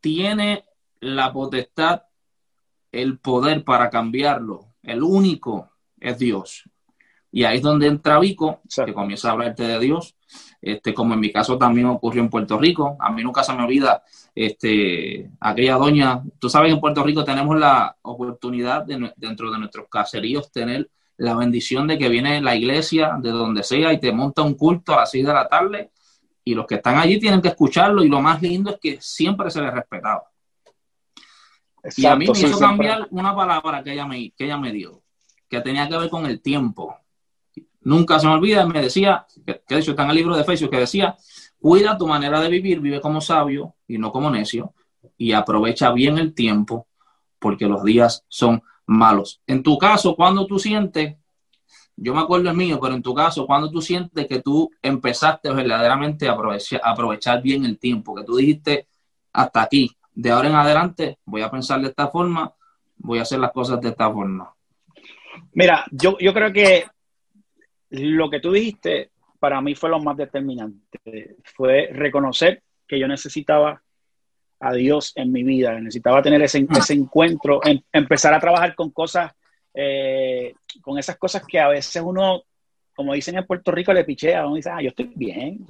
[0.00, 0.64] tiene
[1.00, 2.02] la potestad,
[2.92, 6.64] el poder para cambiarlo, el único es Dios.
[7.30, 10.16] Y ahí es donde entra Vico, que comienza a hablarte de Dios,
[10.62, 12.96] este, como en mi caso también ocurrió en Puerto Rico.
[12.98, 14.02] A mí nunca se me olvida
[14.34, 16.22] este, aquella doña.
[16.38, 20.90] Tú sabes que en Puerto Rico tenemos la oportunidad de, dentro de nuestros caseríos tener
[21.18, 24.92] la bendición de que viene la iglesia de donde sea y te monta un culto
[24.92, 25.90] a las 6 de la tarde
[26.46, 29.50] y los que están allí tienen que escucharlo y lo más lindo es que siempre
[29.50, 30.30] se les respetaba.
[31.96, 35.02] y a mí me hizo cambiar una palabra que ella, me, que ella me dio,
[35.48, 36.96] que tenía que ver con el tiempo.
[37.80, 40.70] Nunca se me olvida, me decía, que, de hecho está en el libro de Efesios,
[40.70, 41.16] que decía,
[41.58, 44.72] cuida tu manera de vivir, vive como sabio y no como necio,
[45.18, 46.86] y aprovecha bien el tiempo,
[47.40, 49.42] porque los días son malos.
[49.48, 51.16] En tu caso, cuando tú sientes,
[51.96, 55.50] yo me acuerdo el mío, pero en tu caso, cuando tú sientes que tú empezaste
[55.52, 56.36] verdaderamente a
[56.84, 58.86] aprovechar, bien el tiempo, que tú dijiste
[59.32, 62.52] hasta aquí, de ahora en adelante voy a pensar de esta forma,
[62.98, 64.52] voy a hacer las cosas de esta forma.
[65.52, 66.86] Mira, yo, yo creo que
[67.90, 71.36] lo que tú dijiste para mí fue lo más determinante.
[71.44, 73.82] Fue reconocer que yo necesitaba
[74.60, 78.90] a Dios en mi vida, necesitaba tener ese, ese encuentro, em, empezar a trabajar con
[78.90, 79.32] cosas,
[79.78, 82.42] eh, con esas cosas que a veces uno,
[82.94, 85.66] como dicen en Puerto Rico, le pichea, uno dice, ah, yo estoy bien,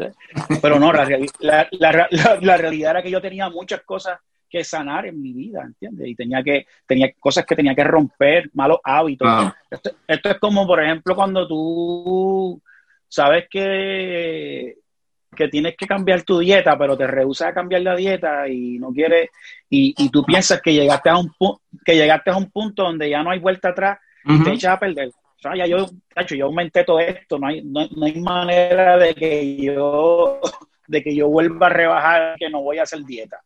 [0.62, 5.32] pero no, la, la, realidad era que yo tenía muchas cosas que sanar en mi
[5.32, 6.06] vida, ¿entiendes?
[6.06, 9.28] Y tenía que, tenía cosas que tenía que romper, malos hábitos.
[9.68, 12.62] Esto, esto, es como, por ejemplo, cuando tú
[13.08, 14.76] sabes que
[15.36, 18.90] que tienes que cambiar tu dieta, pero te rehusas a cambiar la dieta y no
[18.92, 19.30] quieres,
[19.70, 21.30] y, y tú piensas que llegaste a un
[21.84, 24.80] que llegaste a un punto donde ya no hay vuelta atrás y te echas a
[24.80, 25.08] perder.
[25.08, 25.86] O sea, ya yo,
[26.30, 30.40] yo aumenté todo esto, no hay, no, hay manera de que yo
[30.88, 33.40] de que yo vuelva a rebajar, que no voy a hacer dieta.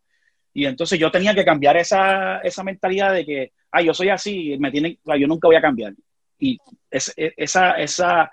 [0.52, 4.56] Y entonces yo tenía que cambiar esa, esa mentalidad de que, ah, yo soy así,
[4.58, 5.94] me tiene, yo nunca voy a cambiar.
[6.38, 6.58] Y
[6.90, 8.30] es, esa, esa,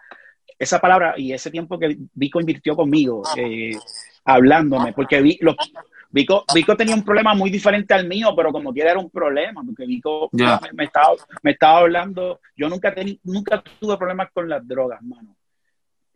[0.58, 3.78] esa palabra y ese tiempo que Vico invirtió conmigo, eh,
[4.26, 5.56] hablándome, porque Vico,
[6.54, 9.86] Vico, tenía un problema muy diferente al mío, pero como quiera era un problema, porque
[9.86, 15.36] Vico me, estaba, me estaba hablando, yo nunca, nunca tuve problemas con las drogas, mano.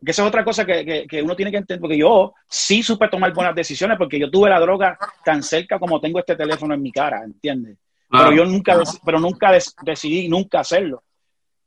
[0.04, 3.06] Que esa es otra cosa que, que, uno tiene que entender, porque yo sí supe
[3.08, 6.82] tomar buenas decisiones, porque yo tuve la droga tan cerca como tengo este teléfono en
[6.82, 7.78] mi cara, ¿entiendes?
[8.10, 9.52] Pero yo nunca, pero nunca
[9.84, 11.02] decidí nunca hacerlo.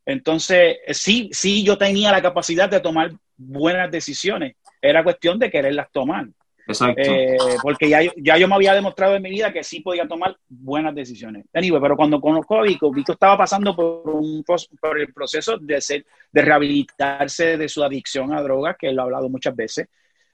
[0.05, 4.55] Entonces, sí, sí, yo tenía la capacidad de tomar buenas decisiones.
[4.81, 6.27] Era cuestión de quererlas tomar.
[6.67, 7.01] Exacto.
[7.03, 10.35] Eh, porque ya, ya yo me había demostrado en mi vida que sí podía tomar
[10.47, 11.45] buenas decisiones.
[11.53, 15.79] Anyway, pero cuando conozco a Vico, Vico estaba pasando por, un, por el proceso de,
[15.81, 19.87] ser, de rehabilitarse de su adicción a drogas, que él ha hablado muchas veces.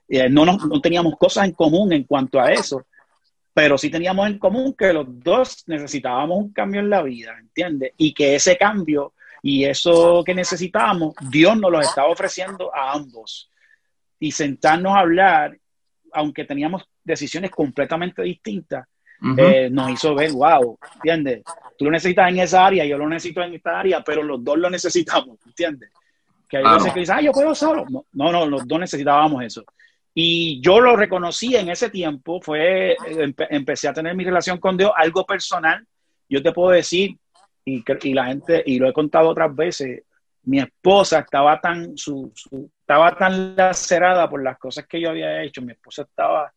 [0.08, 2.86] Eh, no, no, no teníamos cosas en común en cuanto a eso,
[3.54, 7.92] pero sí teníamos en común que los dos necesitábamos un cambio en la vida, ¿entiendes?
[7.98, 13.50] Y que ese cambio y eso que necesitábamos, Dios nos lo estaba ofreciendo a ambos.
[14.20, 15.58] Y sentarnos a hablar,
[16.14, 18.88] aunque teníamos decisiones completamente distintas,
[19.38, 21.44] eh, nos hizo ver, wow, ¿entiendes?
[21.78, 24.58] Tú lo necesitas en esa área, yo lo necesito en esta área, pero los dos
[24.58, 25.92] lo necesitamos, ¿entiendes?
[26.50, 27.86] Que hay veces que dicen, ah, yo puedo solo.
[28.12, 29.64] No, no, los dos necesitábamos eso.
[30.14, 32.98] Y yo lo reconocí en ese tiempo, fue,
[33.50, 35.86] empecé a tener mi relación con Dios, algo personal.
[36.28, 37.16] Yo te puedo decir,
[37.66, 40.04] y, y, la gente, y lo he contado otras veces,
[40.44, 42.32] mi esposa estaba tan, su,
[42.80, 46.52] estaba tan lacerada por las cosas que yo había hecho, mi esposa estaba,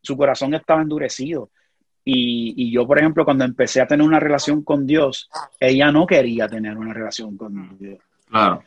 [0.00, 1.50] su corazón estaba endurecido.
[2.04, 5.28] Y, y, yo, por ejemplo, cuando empecé a tener una relación con Dios,
[5.60, 7.98] ella no quería tener una relación con Dios.
[8.28, 8.64] Claro.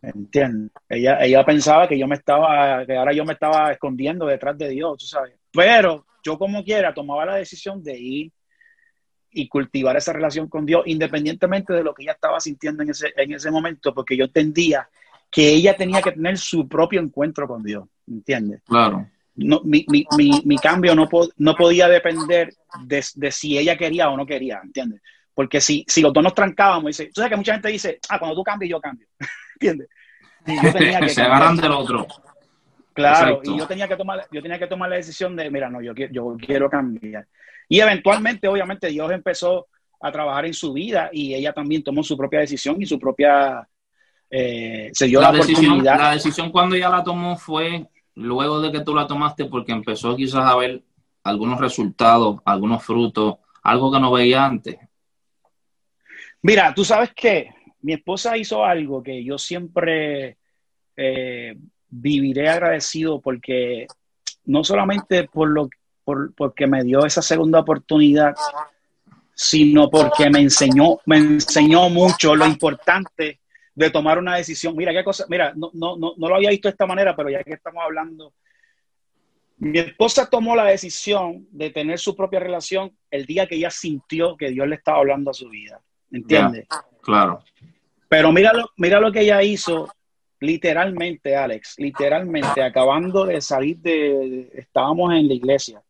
[0.00, 0.72] ¿Entiendes?
[0.88, 4.68] Ella, ella pensaba que yo me estaba, que ahora yo me estaba escondiendo detrás de
[4.68, 5.34] Dios, tú sabes.
[5.52, 8.32] Pero yo como quiera tomaba la decisión de ir
[9.32, 13.12] y cultivar esa relación con Dios, independientemente de lo que ella estaba sintiendo en ese,
[13.16, 14.88] en ese momento, porque yo entendía
[15.30, 18.60] que ella tenía que tener su propio encuentro con Dios, ¿entiendes?
[18.66, 19.08] Claro.
[19.34, 22.52] No, mi, mi, mi, mi cambio no, no podía depender
[22.84, 25.00] de, de, si ella quería o no quería, ¿entiendes?
[25.32, 28.18] Porque si, si los dos nos trancábamos, dice, tú sabes que mucha gente dice, ah,
[28.18, 29.06] cuando tú cambias, yo cambio,
[29.54, 29.88] ¿entiendes?
[30.46, 32.06] yo tenía que Se agarran del otro.
[32.92, 35.80] Claro, y yo tenía que tomar, yo tenía que tomar la decisión de, mira, no,
[35.80, 37.26] yo, yo quiero cambiar.
[37.68, 39.68] Y eventualmente, obviamente, Dios empezó
[40.00, 43.66] a trabajar en su vida y ella también tomó su propia decisión y su propia...
[44.28, 48.80] Eh, se dio la, decisión, La decisión cuando ella la tomó fue luego de que
[48.80, 50.82] tú la tomaste porque empezó quizás a ver
[51.22, 54.76] algunos resultados, algunos frutos, algo que no veía antes.
[56.42, 57.50] Mira, tú sabes que
[57.82, 60.38] mi esposa hizo algo que yo siempre
[60.96, 61.54] eh,
[61.88, 63.86] viviré agradecido porque
[64.44, 65.68] no solamente por lo
[66.04, 68.34] por, porque me dio esa segunda oportunidad,
[69.34, 73.40] sino porque me enseñó, me enseñó mucho lo importante
[73.74, 74.76] de tomar una decisión.
[74.76, 77.30] Mira qué cosa, mira, no, no, no, no lo había visto de esta manera, pero
[77.30, 78.34] ya que estamos hablando,
[79.58, 84.36] mi esposa tomó la decisión de tener su propia relación el día que ella sintió
[84.36, 85.80] que Dios le estaba hablando a su vida.
[86.10, 86.66] ¿Entiendes?
[87.00, 87.42] claro.
[88.08, 89.88] Pero mira lo, mira lo que ella hizo,
[90.42, 95.82] literalmente, Alex, literalmente, acabando de salir de, estábamos en la iglesia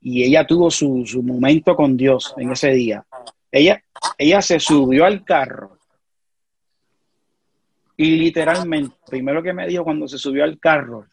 [0.00, 3.04] y ella tuvo su, su momento con Dios en ese día.
[3.50, 3.82] Ella,
[4.16, 5.78] ella se subió al carro
[7.96, 11.06] y literalmente, primero que me dijo cuando se subió al carro,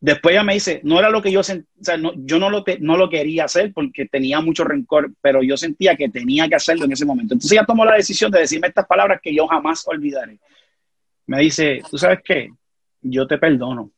[0.00, 2.50] después ella me dice, no era lo que yo sentía, o sea, no, yo no
[2.50, 6.54] lo, no lo quería hacer porque tenía mucho rencor, pero yo sentía que tenía que
[6.54, 7.34] hacerlo en ese momento.
[7.34, 10.38] Entonces ella tomó la decisión de decirme estas palabras que yo jamás olvidaré.
[11.30, 12.48] Me dice, tú sabes qué,
[13.02, 13.92] yo te perdono.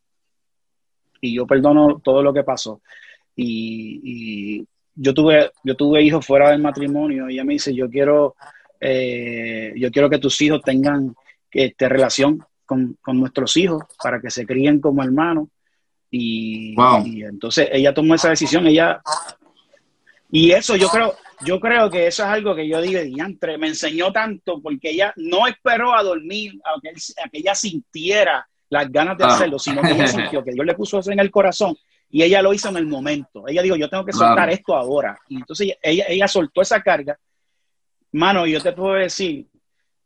[1.18, 2.82] Y yo perdono todo lo que pasó.
[3.34, 8.36] Y, yo tuve, yo tuve hijos fuera del matrimonio y ella me dice, yo quiero,
[8.78, 11.16] eh, yo quiero que tus hijos tengan
[11.50, 15.48] este, relación con, nuestros hijos para que se críen como hermanos.
[16.10, 16.74] Y,
[17.22, 19.00] entonces ella tomó esa decisión, ella...
[20.30, 21.14] Y eso yo creo,
[21.44, 25.12] yo creo que eso es algo que yo digo, diantre, me enseñó tanto porque ella
[25.16, 26.92] no esperó a dormir, a que,
[27.32, 31.10] ella sintiera las ganas de hacerlo, sino que ella sintió que Dios le puso eso
[31.10, 31.76] en el corazón
[32.08, 33.48] y ella lo hizo en el momento.
[33.48, 35.18] Ella dijo, yo tengo que soltar esto ahora.
[35.28, 37.18] Y entonces ella, ella soltó esa carga.
[38.12, 39.46] Mano, yo te puedo decir,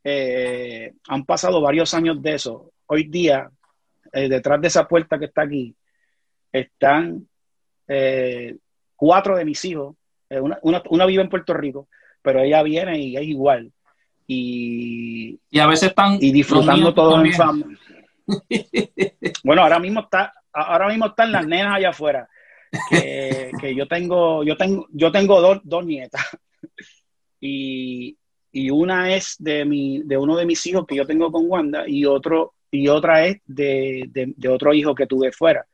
[0.05, 2.71] eh, han pasado varios años de eso.
[2.87, 3.51] Hoy día,
[4.13, 5.75] eh, detrás de esa puerta que está aquí,
[6.53, 7.27] están
[7.89, 8.57] eh,
[8.95, 9.97] cuatro de mis hijos.
[10.31, 11.89] Una, vive en Puerto Rico,
[12.23, 13.73] pero ella viene y es igual.
[14.27, 17.79] Y, y a veces están y disfrutando todo en familia.
[19.45, 22.29] bueno, ahora mismo está, ahora mismo están las nenas allá afuera.
[22.91, 26.23] Que, que yo tengo, yo tengo, yo tengo dos, dos nietas.
[27.41, 28.17] Y,
[28.57, 31.85] y una es de, mi, de uno de mis hijos que yo tengo con Wanda
[31.87, 35.67] y, otro, y otra es de, de, otro hijo que tuve fuera.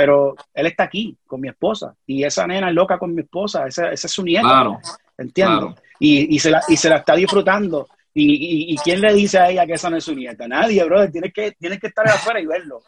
[0.00, 3.66] Pero él está aquí con mi esposa y esa nena es loca con mi esposa,
[3.66, 4.48] esa, es su nieta.
[4.48, 4.78] Claro,
[5.18, 5.74] ¿Entiendes?
[5.98, 7.86] Y, y, se la, y se la está disfrutando.
[8.14, 10.48] ¿Y, quién le dice a ella que esa no es su nieta?
[10.48, 11.12] Nadie, brother.
[11.12, 12.80] Tienes que, tienes que estar afuera y verlo.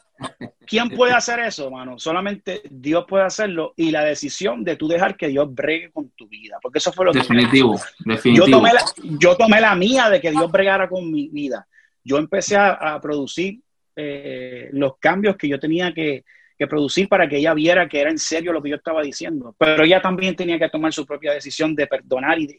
[0.67, 1.99] ¿Quién puede hacer eso, mano?
[1.99, 6.27] Solamente Dios puede hacerlo y la decisión de tú dejar que Dios bregue con tu
[6.29, 6.57] vida.
[6.63, 8.13] Porque eso fue lo definitivo, que...
[8.15, 8.47] Definitivo.
[8.47, 8.85] Yo tomé, la,
[9.19, 11.69] yo tomé la mía de que Dios bregara con mi vida.
[12.03, 13.61] Yo empecé a, producir
[13.97, 16.25] eh, los cambios que yo tenía que,
[16.67, 19.55] producir para que ella viera que era en serio lo que yo estaba diciendo.
[19.59, 22.57] Pero ella también tenía que tomar su propia decisión de perdonar y,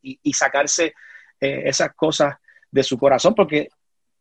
[0.00, 0.94] y, y sacarse
[1.42, 2.36] eh, esas cosas
[2.70, 3.68] de su corazón, porque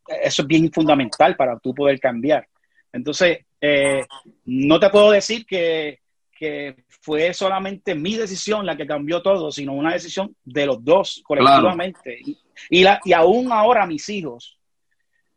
[0.08, 2.48] eso es bien fundamental para tú poder cambiar.
[2.92, 4.04] Entonces, eh,
[4.46, 6.00] no te puedo decir que,
[7.02, 12.20] fue solamente mi decisión la que cambió todo, sino una decisión de los dos colectivamente.
[12.72, 14.58] Y, la, y aún ahora mis hijos,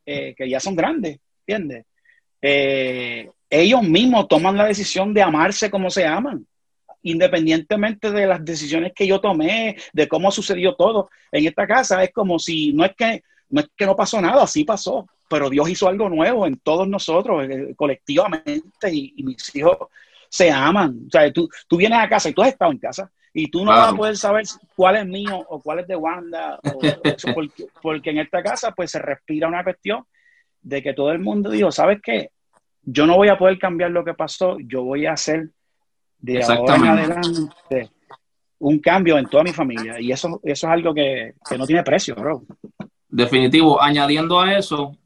[0.07, 1.85] eh, que ya son grandes, ¿entiendes?
[3.61, 6.47] Ellos mismos toman la decisión de amarse como se aman
[7.05, 12.11] independientemente de las decisiones que yo tomé, de cómo sucedió todo en esta casa, es
[12.13, 15.69] como si no es que no, es que no pasó nada, sí pasó, pero Dios
[15.69, 19.77] hizo algo nuevo en todos nosotros, eh, colectivamente, y, mis hijos
[20.29, 21.03] se aman.
[21.07, 23.65] O sea, tú, tú vienes a casa y tú has estado en casa y tú
[23.65, 28.11] no vas a poder saber cuál es mío o cuál es de Wanda, porque, porque,
[28.11, 30.05] en esta casa pues se respira una cuestión
[30.63, 32.31] de que todo el mundo dijo, ¿sabes qué?
[32.85, 35.51] Yo no voy a poder cambiar lo que pasó, yo voy a hacer
[36.19, 37.91] de ahora en adelante
[38.65, 40.01] un cambio en toda mi familia.
[40.01, 42.45] Y eso, eso es algo que, no tiene precio, bro.
[43.09, 43.81] Definitivo.
[43.81, 44.97] Añadiendo a eso,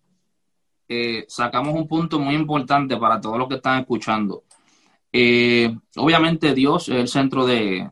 [0.89, 4.45] eh, sacamos un punto muy importante para todos los que están escuchando.
[5.13, 7.91] Eh, obviamente Dios es el centro de,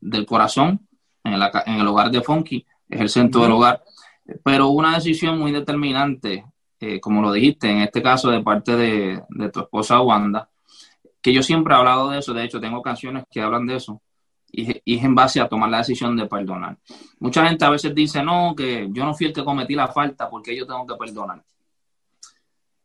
[0.00, 0.86] del corazón,
[1.24, 3.82] en el, en el, hogar de Funky, es el centro del hogar,
[4.44, 6.44] pero una decisión muy determinante,
[6.80, 10.48] eh, como lo dijiste, en este caso de parte de, de tu esposa Wanda,
[11.20, 14.00] que yo siempre he hablado de eso, de hecho tengo canciones que hablan de eso,
[14.52, 16.78] y, es en base a tomar la decisión de perdonar.
[17.18, 20.28] Mucha gente a veces dice, no, que yo no fui el que cometí la falta
[20.28, 21.42] porque yo tengo que perdonar.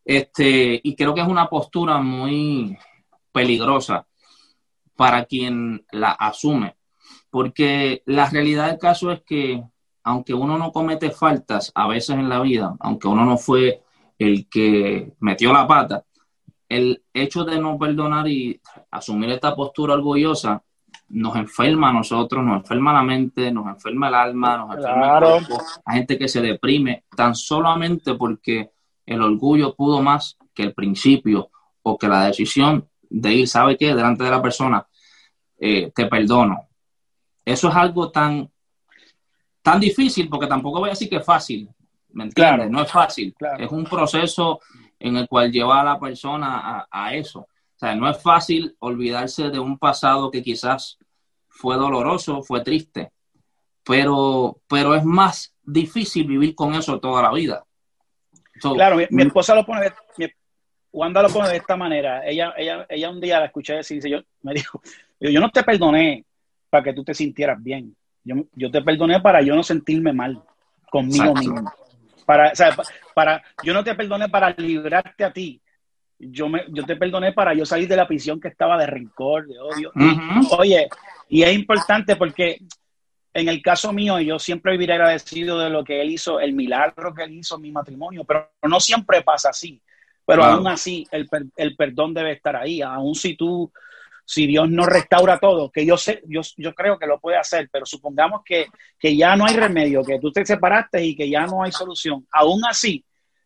[0.03, 2.77] Este, y creo que es una postura muy
[3.31, 4.05] peligrosa
[4.95, 6.75] para quien la asume,
[7.29, 9.63] porque la realidad del caso es que
[10.03, 13.81] aunque uno no comete faltas a veces en la vida, aunque uno no fue
[14.17, 16.03] el que metió la pata,
[16.67, 18.59] el hecho de no perdonar y
[18.91, 20.63] asumir esta postura orgullosa
[21.09, 25.23] nos enferma a nosotros, nos enferma la mente, nos enferma el alma, nos enferma el
[25.23, 25.63] cuerpo.
[25.85, 28.71] Hay gente que se deprime tan solamente porque
[29.05, 31.51] el orgullo pudo más que el principio
[31.83, 33.93] o que la decisión de ir, ¿sabe qué?
[33.93, 34.85] Delante de la persona,
[35.59, 36.67] eh, te perdono.
[37.43, 38.49] Eso es algo tan,
[39.61, 41.69] tan difícil, porque tampoco voy a decir que es fácil,
[42.15, 42.71] ¿me entiendes?
[42.71, 44.61] no es fácil, es un proceso
[44.97, 47.41] en el cual lleva a la persona a, eso.
[47.41, 50.97] O sea, no es fácil olvidarse de un pasado que quizás
[51.49, 53.11] fue doloroso, fue triste,
[53.83, 57.65] pero, pero es más difícil vivir con eso toda la vida.
[58.61, 60.27] claro, mi, esposa lo pone, mi,
[60.93, 62.25] Wanda lo pone de esta manera.
[62.25, 64.81] Ella, ella, ella un día la escuché decir, yo, me dijo,
[65.19, 66.23] yo no te perdoné
[66.69, 67.93] para que tú te sintieras bien.
[68.23, 70.41] Yo, yo te perdoné para yo no sentirme mal
[70.89, 71.71] conmigo mismo.
[72.25, 72.75] Para, o sea,
[73.13, 75.61] para, yo no te perdoné para librarte a ti.
[76.17, 79.47] Yo, me, yo te perdoné para yo salir de la prisión que estaba de rencor,
[79.47, 79.91] de odio.
[80.57, 80.87] oye,
[81.29, 82.59] y es importante porque
[83.35, 87.13] en el caso mío, yo siempre viviré agradecido de lo que él hizo, el milagro
[87.13, 89.81] que él hizo en mi matrimonio, pero no siempre pasa así.
[90.25, 92.81] Pero aún así, el, el, perdón debe estar ahí.
[92.81, 93.71] Aún si tú,
[94.25, 97.69] si Dios no restaura todo, que yo sé, yo, yo creo que lo puede hacer,
[97.71, 98.65] pero supongamos que,
[98.99, 102.25] que ya no hay remedio, que tú te separaste y que ya no hay solución.
[102.31, 103.05] Aún así,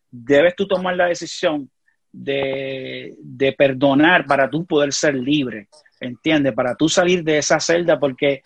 [0.10, 1.70] debes tú tomar la decisión
[2.12, 5.68] de, de perdonar para tú poder ser libre,
[6.00, 6.54] ¿entiendes?
[6.54, 8.44] Para tú salir de esa celda, porque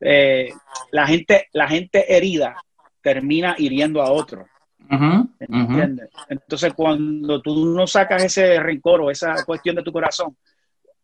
[0.00, 0.50] eh,
[0.90, 2.56] la, gente, la gente herida
[3.02, 4.46] termina hiriendo a otro.
[6.28, 10.36] Entonces, cuando tú no sacas ese rencor o esa cuestión de tu corazón,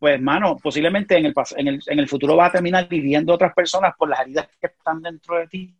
[0.01, 3.35] pues, hermano, posiblemente en el, en el, en el futuro vas a terminar viviendo a
[3.35, 5.75] otras personas por las heridas que están dentro de ti.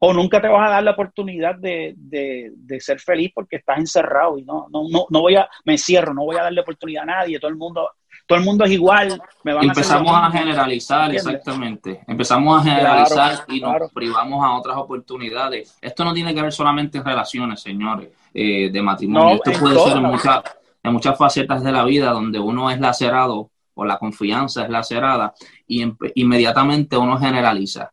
[0.00, 3.78] O nunca te vas a dar la oportunidad de, de, de ser feliz porque estás
[3.78, 7.04] encerrado y no, no, no, no voy a, me cierro, no voy a darle oportunidad
[7.04, 7.88] a nadie, todo el mundo
[8.26, 9.22] todo el mundo es igual.
[9.44, 12.00] Empezamos a, generalizar, exactamente.
[12.08, 15.78] Empezamos a generalizar y nos privamos a otras oportunidades.
[15.80, 19.40] Esto no tiene que ver solamente en relaciones, señores, eh, de matrimonio.
[19.44, 20.42] Esto puede ser en muchas,
[20.86, 25.34] en muchas facetas de la vida donde uno es lacerado o la confianza es lacerada
[25.66, 25.84] y
[26.14, 27.90] inmediatamente uno generaliza.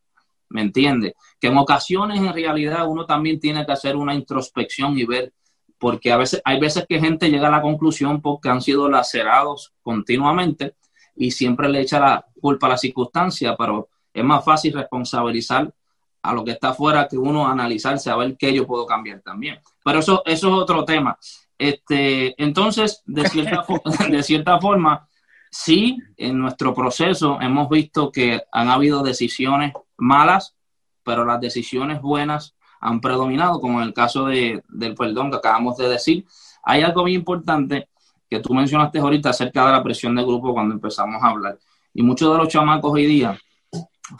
[0.50, 1.16] ¿Me entiende?
[1.39, 5.34] Que en ocasiones en realidad uno también tiene que hacer una introspección y ver
[5.80, 9.74] porque a veces hay veces que gente llega a la conclusión porque han sido lacerados
[9.82, 10.76] continuamente
[11.16, 15.74] y siempre le echa la culpa a la circunstancia, pero es más fácil responsabilizar
[16.22, 19.60] a lo que está afuera que uno analizarse a ver qué yo puedo cambiar también.
[19.84, 21.18] Pero eso, eso es otro tema.
[21.64, 23.66] Este, entonces, de cierta,
[24.09, 25.07] de cierta forma,
[25.49, 30.57] sí, en nuestro proceso hemos visto que han habido decisiones malas,
[31.03, 35.78] pero las decisiones buenas han predominado, como en el caso de, del perdón que acabamos
[35.78, 36.26] de decir.
[36.64, 37.88] Hay algo muy importante
[38.30, 41.57] que tú mencionaste ahorita acerca de la presión de grupo cuando empezamos a hablar.
[41.93, 43.39] Y muchos de los chamacos hoy día,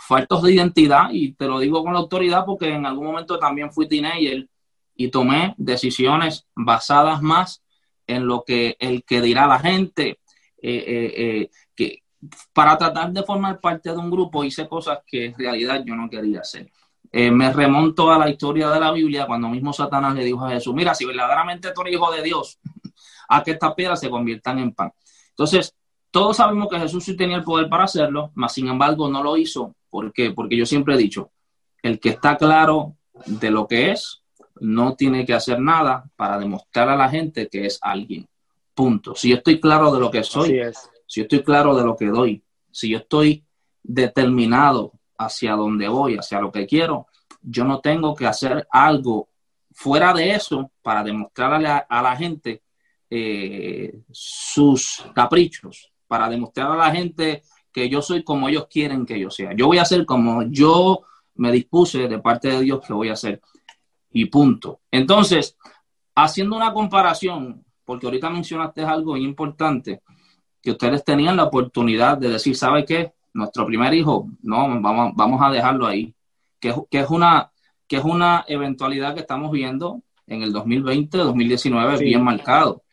[0.08, 3.70] faltos de identidad, y te lo digo con la autoridad porque en algún momento también
[3.70, 4.48] fui teenager
[5.04, 7.62] y tomé decisiones basadas más
[8.08, 10.20] en lo que el que dirá la gente,
[10.62, 12.04] eh, eh, eh, que
[12.54, 16.10] para tratar de formar parte de un grupo hice cosas que en realidad yo no
[16.10, 16.72] quería hacer.
[17.12, 20.74] Me remonto a la historia de la Biblia cuando mismo Satanás le dijo a Jesús,
[20.74, 22.60] mira, si verdaderamente tú eres hijo de Dios,
[23.30, 24.92] a que estas piedras se conviertan en pan.
[25.30, 25.76] Entonces,
[26.10, 29.38] todos sabemos que Jesús sí tenía el poder para hacerlo, mas sin embargo no lo
[29.38, 29.76] hizo.
[29.92, 30.32] ¿Por qué?
[30.32, 31.30] Porque yo siempre he dicho,
[31.84, 32.96] el que está claro
[33.28, 34.23] de lo que es,
[34.60, 38.28] no tiene que hacer nada para demostrar a la gente que es alguien.
[38.74, 39.16] Punto.
[39.16, 40.62] Si yo estoy claro de lo que soy,
[41.06, 43.44] si yo estoy claro de lo que doy, si yo estoy
[43.82, 47.08] determinado hacia donde voy, hacia lo que quiero,
[47.42, 49.30] yo no tengo que hacer algo
[49.74, 52.64] fuera de eso para demostrarle a, la gente
[53.10, 59.20] eh, sus caprichos, para demostrar a la gente que yo soy como ellos quieren que
[59.20, 59.54] yo sea.
[59.54, 61.02] Yo voy a ser como yo
[61.36, 63.42] me dispuse de parte de Dios que voy a hacer.
[64.14, 64.82] Y punto.
[64.92, 65.58] Entonces,
[66.16, 70.02] haciendo una comparación, porque ahorita mencionaste algo importante,
[70.62, 73.14] que ustedes tenían la oportunidad de decir, ¿sabe qué?
[73.34, 76.14] nuestro primer hijo, no, vamos, vamos a dejarlo ahí,
[76.60, 77.52] que, que, es una,
[77.88, 82.84] que es una eventualidad que estamos viendo en el 2020, 2019, bien marcado.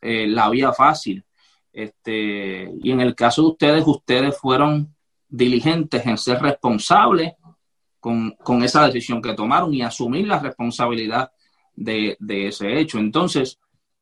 [0.00, 1.24] Eh, la vía fácil.
[1.72, 4.94] Este, y en el caso de ustedes, ustedes fueron
[5.28, 7.32] diligentes en ser responsables
[8.00, 11.32] con, con esa decisión que tomaron y asumir la responsabilidad
[11.74, 12.98] de, de ese hecho.
[12.98, 13.58] Entonces,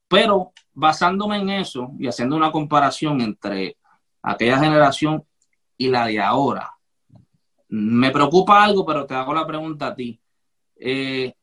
[0.08, 3.76] pero basándome en eso y haciendo una comparación entre
[4.22, 5.24] aquella generación
[5.76, 6.72] y la de ahora.
[7.68, 10.20] Me preocupa algo, pero te hago la pregunta a ti.
[10.76, 11.34] Eh,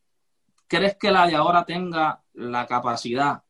[0.68, 3.44] ¿Crees que la de ahora tenga la capacidad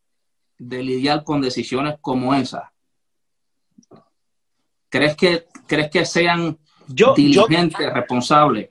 [0.58, 2.64] de lidiar con decisiones como esas?
[4.90, 8.70] ¿Crees que, crees que sean diligentes, responsables?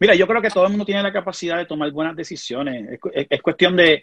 [0.00, 2.98] Mira, yo creo que todo el mundo tiene la capacidad de tomar buenas decisiones.
[3.12, 4.02] Es, cuestión de.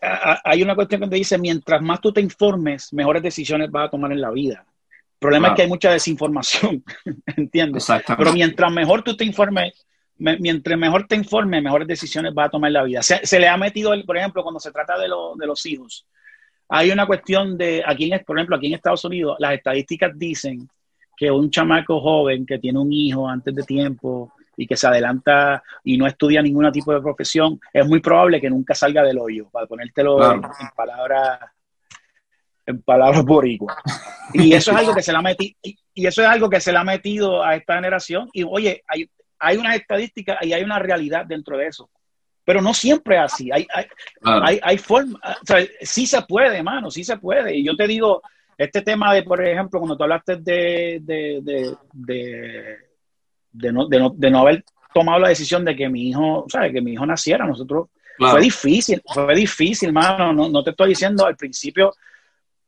[0.00, 3.90] hay una cuestión que te dice: mientras más tú te informes, mejores decisiones vas a
[3.90, 4.64] tomar en la vida.
[4.66, 6.84] El problema es que hay mucha desinformación,
[7.36, 7.86] ¿entiendes?
[8.16, 9.72] Pero mientras mejor tú te informes,
[10.16, 13.02] mientras mejor te informes, mejores decisiones vas a tomar en la vida.
[13.02, 16.06] Se, le ha metido, por ejemplo, cuando se trata de, de los hijos,
[16.68, 20.68] hay una cuestión de, aquí en, por ejemplo, aquí en Estados Unidos, las estadísticas dicen
[21.16, 25.62] que un chamaco joven que tiene un hijo antes de tiempo y que se adelanta
[25.84, 29.48] y no estudia ningún tipo de profesión, es muy probable que nunca salga del hoyo,
[29.50, 30.42] para ponértelo en,
[30.76, 31.38] palabras
[32.66, 33.76] en palabras boricua.
[34.34, 36.72] Y eso es algo que se le ha metido, y, eso es algo que se
[36.72, 38.28] le ha metido a esta generación.
[38.32, 41.88] Y oye, hay, hay unas estadísticas y hay una realidad dentro de eso.
[42.44, 43.50] Pero no siempre es así.
[43.52, 43.86] Hay, hay,
[44.24, 47.56] hay, hay forma, o sea, sí se puede, hermano, sí se puede.
[47.56, 48.22] Y yo te digo,
[48.56, 52.87] este tema de, por ejemplo, cuando tú hablaste de, de, de de
[53.52, 56.72] no, de, no, de no haber tomado la decisión de que mi hijo, ¿sabes?
[56.72, 57.46] Que mi hijo naciera.
[57.46, 57.88] Nosotros,
[58.18, 60.32] fue difícil, fue difícil, mano.
[60.32, 61.94] No, no, te estoy diciendo al principio,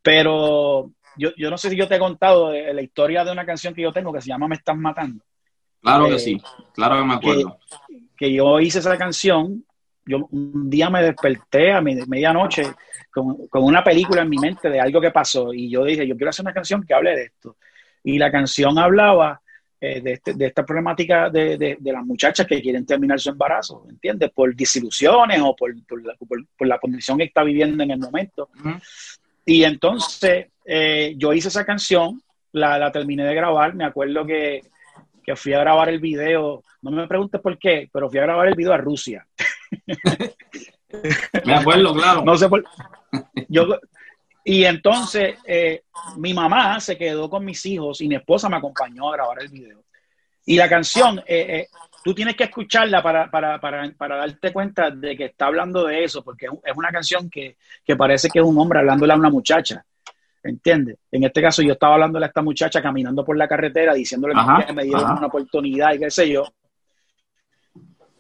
[0.03, 3.75] pero yo, yo no sé si yo te he contado la historia de una canción
[3.75, 5.25] que yo tengo que se llama Me Estás Matando.
[5.81, 6.41] Claro que eh, sí,
[6.75, 7.59] claro que me acuerdo.
[8.17, 9.65] Que, yo hice esa canción,
[10.05, 12.65] yo un día me desperté a medianoche
[13.11, 16.17] con, con una película en mi mente de algo que pasó y yo dije, yo
[16.17, 17.57] quiero hacer una canción que hable de esto.
[18.05, 19.41] Y la canción hablaba
[19.83, 24.31] eh, este, de, esta problemática de, de, las muchachas que quieren terminar su embarazo, ¿entiendes?
[24.31, 28.51] Por desilusiones o por, por, la, condición que está viviendo en el momento.
[29.47, 32.21] Y entonces eh, yo hice esa canción,
[32.53, 34.61] la, la, terminé de grabar, me acuerdo que,
[35.25, 38.49] que, fui a grabar el video, no me preguntes por qué, pero fui a grabar
[38.49, 39.27] el video a Rusia.
[41.47, 42.23] me acuerdo, claro.
[42.23, 42.65] No sé por...
[43.49, 43.79] Yo,
[44.45, 45.83] y entonces eh,
[46.17, 49.49] mi mamá se quedó con mis hijos y mi esposa me acompañó a grabar el
[49.49, 49.83] video.
[50.47, 51.69] Y la canción, eh, eh,
[52.03, 56.05] tú tienes que escucharla para, para, para, para, darte cuenta de que está hablando de
[56.05, 59.31] eso, porque es una canción que, que parece que es un hombre hablándole a una
[59.31, 59.85] muchacha.
[60.43, 60.97] ¿Entiendes?
[61.13, 64.35] En este caso yo estaba hablándole a esta muchacha caminando por la carretera, diciéndole
[64.67, 66.45] que me dieron una oportunidad y qué sé yo.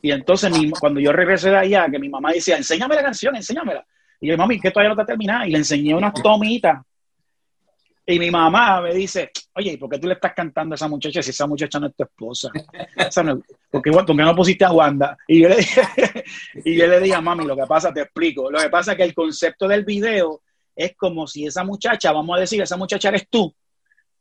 [0.03, 3.85] Y entonces cuando yo regresé de allá, que mi mamá decía, enséñame la canción, enséñamela.
[4.21, 5.47] Y yo, mami, que todavía no está terminada.
[5.47, 6.83] Y le enseñé unas tomitas.
[8.07, 11.23] Y mi mamá me dice, oye, ¿por qué tú le estás cantando a esa muchacha
[11.23, 12.51] si esa muchacha no es tu esposa?
[13.71, 15.16] ¿Por qué, no pusiste a Wanda?
[15.29, 15.83] Y yo, le dije,
[16.64, 18.51] y yo le dije, mami, lo que pasa, te explico.
[18.51, 20.43] Lo que pasa es que el concepto del video
[20.75, 23.55] es como si esa muchacha, vamos a decir, esa muchacha eres tú,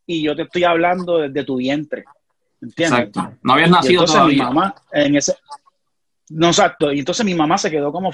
[0.06, 2.04] y yo te estoy hablando desde tu vientre.
[2.62, 3.08] ¿Entiendes?
[3.08, 3.38] Exacto.
[3.42, 4.44] No habías nacido todavía.
[4.44, 5.36] Mi mamá, en ese,
[6.30, 6.92] no, exacto.
[6.92, 8.12] Y entonces mi mamá se quedó como,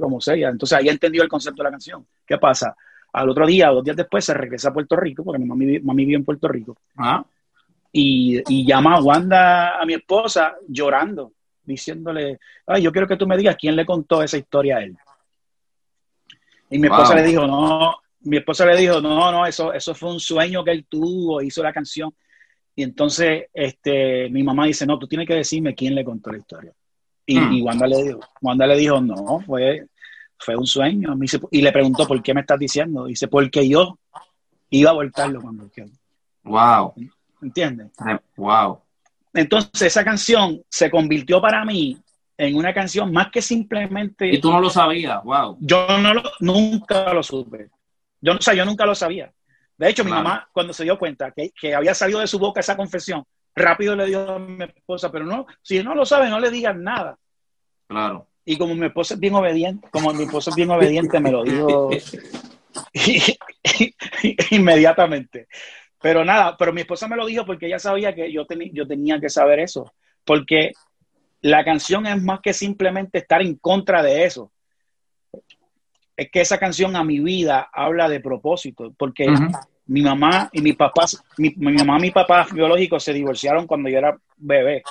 [0.00, 0.48] como seria.
[0.48, 2.06] Entonces ahí entendió el concepto de la canción.
[2.26, 2.74] ¿Qué pasa?
[3.12, 6.04] Al otro día, dos días después, se regresa a Puerto Rico, porque mi mami, mami
[6.04, 6.78] vive en Puerto Rico.
[6.96, 7.24] Ah.
[7.92, 11.32] Y, y, llama a Wanda, a mi esposa, llorando,
[11.62, 14.96] diciéndole, ay, yo quiero que tú me digas quién le contó esa historia a él.
[16.70, 20.10] Y mi esposa le dijo, no, mi esposa le dijo, no, no, eso, eso fue
[20.10, 22.14] un sueño que él tuvo, hizo la canción.
[22.74, 26.38] Y entonces este, mi mamá dice, no, tú tienes que decirme quién le contó la
[26.38, 26.72] historia.
[27.26, 27.62] Y, hmm.
[27.64, 29.86] Wanda, le dijo, Wanda le dijo, no, fue,
[30.38, 31.16] fue un sueño.
[31.50, 33.06] Y le preguntó, ¿por qué me estás diciendo?
[33.06, 33.98] Dice, porque yo
[34.70, 35.70] iba a voltarlo cuando
[36.44, 36.94] Wow.
[37.40, 37.92] ¿Entiendes?
[38.36, 38.80] Wow.
[39.34, 41.98] Entonces esa canción se convirtió para mí
[42.36, 44.28] en una canción más que simplemente...
[44.28, 45.56] Y tú no lo sabías, wow.
[45.60, 47.70] Yo no nunca lo supe.
[48.20, 49.32] Yo, o sea, yo nunca lo sabía.
[49.76, 52.60] De hecho, mi mamá, cuando se dio cuenta que, que, había salido de su boca
[52.60, 53.24] esa confesión,
[53.54, 56.82] rápido le dijo a mi esposa, pero no, si no lo sabe, no le digan
[56.82, 57.18] nada.
[57.86, 58.28] Claro.
[58.44, 61.44] Y como mi esposa es bien obediente, como mi esposa es bien obediente, me lo
[61.44, 61.90] dijo
[64.50, 65.46] inmediatamente.
[66.00, 69.20] Pero nada, pero mi esposa me lo dijo porque ella sabía que yo, yo tenía
[69.20, 69.92] que saber eso.
[70.24, 70.72] Porque
[71.42, 74.50] la canción es más que simplemente estar en contra de eso.
[76.16, 79.26] Es que esa canción a mi vida habla de propósito, porque
[79.92, 81.04] mi mamá y mi papá,
[81.36, 84.82] mi, mamá y mi papá biológicos se divorciaron cuando yo era bebé.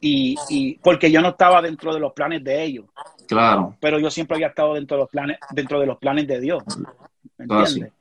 [0.00, 2.86] Y, y, porque yo no estaba dentro de los planes de ellos.
[3.28, 3.76] Claro.
[3.78, 6.64] Pero yo siempre había estado dentro de los planes, dentro de los planes de Dios.
[7.38, 7.92] entiendes?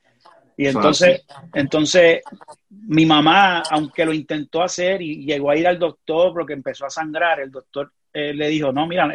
[0.58, 2.22] Y entonces, entonces,
[2.70, 6.90] mi mamá, aunque lo intentó hacer y llegó a ir al doctor porque empezó a
[6.90, 9.08] sangrar, el doctor eh, le dijo, no, mira,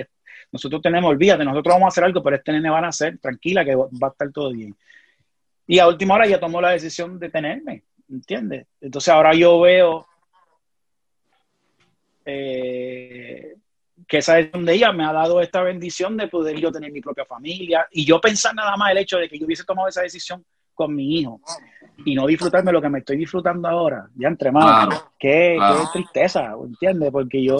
[0.52, 3.64] nosotros tenemos, olvídate, nosotros vamos a hacer algo, pero este nene van a hacer, tranquila,
[3.64, 4.76] que va a estar todo bien.
[5.66, 8.66] Y a última hora ella tomó la decisión de tenerme, ¿entiendes?
[8.80, 10.06] Entonces ahora yo veo
[12.24, 13.56] eh,
[14.06, 17.00] que esa es donde ella me ha dado esta bendición de poder yo tener mi
[17.00, 20.02] propia familia y yo pensar nada más el hecho de que yo hubiese tomado esa
[20.02, 20.44] decisión
[20.74, 21.40] con mi hijo
[22.04, 24.88] y no disfrutarme lo que me estoy disfrutando ahora, ya entre más,
[25.18, 25.58] qué,
[25.92, 27.10] tristeza, ¿entiendes?
[27.10, 27.56] Porque yo,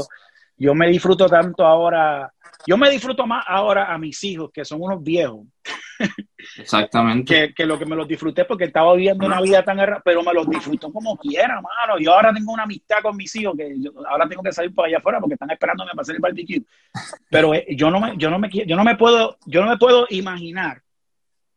[0.58, 2.32] yo me disfruto tanto ahora,
[2.66, 5.46] yo me disfruto más ahora a mis hijos, que son unos viejos.
[6.58, 7.54] Exactamente.
[7.54, 10.32] que, lo que me los disfruté porque estaba viviendo una vida tan errada, pero me
[10.32, 11.98] los disfruto como quiera, mano.
[11.98, 13.74] Yo ahora tengo una amistad con mis hijos que
[14.08, 16.62] ahora tengo que salir por allá afuera porque están esperándome para hacer el barbecue.
[17.30, 19.76] Pero eh, yo no me, yo no me yo no me puedo, yo no me
[19.76, 20.82] puedo imaginar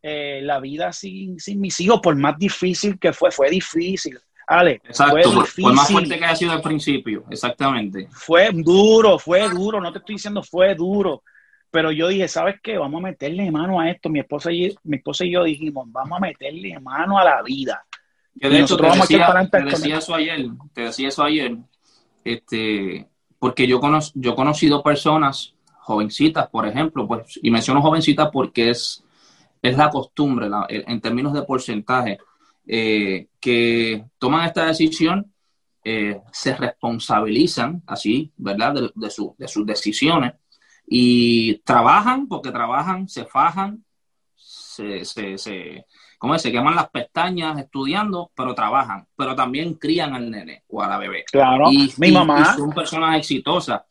[0.02, 4.18] eh, la vida sin, sin mis hijos, por más difícil que fue, fue difícil.
[4.48, 8.08] Ale, Exacto, fue, más fuerte que haya sido al principio, exactamente.
[8.12, 11.22] Fue duro, fue duro, no te estoy diciendo fue duro,
[11.72, 12.78] pero yo dije, ¿sabes qué?
[12.78, 14.10] Vamos a meterle mano a esto.
[14.10, 17.84] Mi esposa y, mi esposa y yo dijimos, vamos a meterle mano a la vida.
[18.40, 21.58] Que de hecho, te decía, te decía eso ayer, te decía eso ayer,
[22.24, 23.08] este,
[23.38, 23.82] porque yo,
[24.14, 29.04] yo he conocido personas, jovencitas, por ejemplo, pues, y menciono jovencitas porque es,
[29.62, 32.20] es la costumbre, en términos de porcentaje,
[32.66, 35.34] eh, que toman esta decisión,
[35.84, 38.92] eh, se responsabilizan así, ¿verdad?, de,
[39.38, 40.34] de sus decisiones
[40.92, 43.86] y trabajan porque trabajan, se fajan,
[44.36, 45.86] se, se, se,
[46.18, 46.42] ¿cómo es?
[46.42, 50.98] se queman las pestañas estudiando, pero trabajan, pero también crían al nene o a la
[50.98, 51.26] bebé.
[51.32, 52.56] Claro, y, mi mamá.
[52.56, 53.84] son personas exitosas,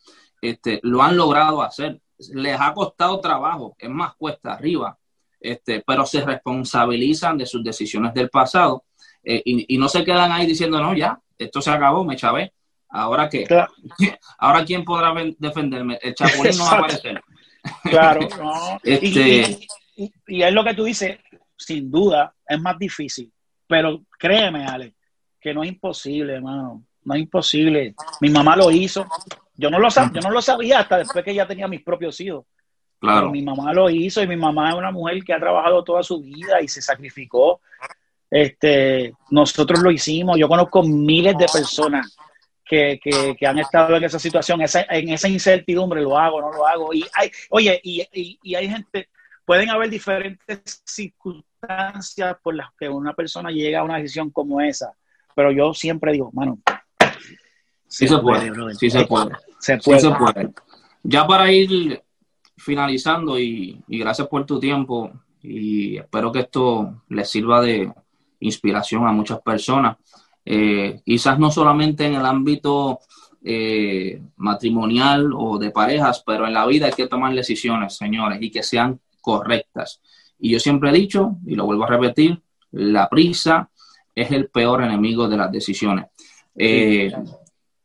[0.43, 2.01] este, lo han logrado hacer.
[2.33, 4.99] Les ha costado trabajo, es más cuesta arriba,
[5.39, 8.87] este, pero se responsabilizan de sus decisiones del pasado
[9.23, 12.53] eh, y, y, no se quedan ahí diciendo, no, ya, esto se acabó, me chavé.
[12.91, 13.47] ¿Ahora qué?
[14.39, 15.99] ¿Ahora quién podrá defenderme?
[16.01, 17.23] El Chapulín no va a aparecer.
[17.83, 18.81] Claro, no.
[18.83, 19.59] Este...
[19.97, 21.19] Y, es lo que tú dices,
[21.57, 23.31] sin duda, es más difícil.
[23.67, 24.95] Pero créeme, Ale,
[25.41, 26.85] que no es imposible, hermano.
[27.05, 27.95] No es imposible.
[28.21, 29.07] Mi mamá lo hizo.
[29.57, 32.19] Yo no lo, sab yo no lo sabía hasta después que ya tenía mis propios
[32.21, 32.45] hijos.
[33.01, 33.31] Claro.
[33.31, 36.21] mi mamá lo hizo y mi mamá es una mujer que ha trabajado toda su
[36.21, 37.61] vida y se sacrificó.
[38.31, 40.39] Este, nosotros lo hicimos.
[40.39, 42.17] Yo conozco miles de personas
[42.69, 43.01] que,
[43.39, 46.93] que, han estado en esa situación, en esa incertidumbre, lo hago, no lo hago.
[46.95, 48.07] Y hay, oye, y,
[48.43, 49.09] y, hay gente,
[49.45, 54.93] pueden haber diferentes circunstancias por las que una persona llega a una decisión como esa,
[55.35, 56.59] pero yo siempre digo, mano,
[57.87, 60.53] sí se, puede, sí se puede, se puede.
[61.03, 62.03] Ya para ir
[62.57, 65.13] finalizando y, y gracias por tu tiempo
[65.43, 67.93] y espero que esto les sirva de
[68.41, 69.97] inspiración a muchas personas.
[70.51, 73.01] Eh, quizás no solamente en el ámbito
[73.45, 78.51] eh, matrimonial o de parejas, pero en la vida hay que tomar decisiones, señores, y
[78.51, 80.01] que sean correctas.
[80.39, 82.41] Y yo siempre he dicho, y lo vuelvo a repetir,
[82.71, 83.69] la prisa
[84.15, 86.07] es el peor enemigo de las decisiones.
[86.57, 87.13] Eh,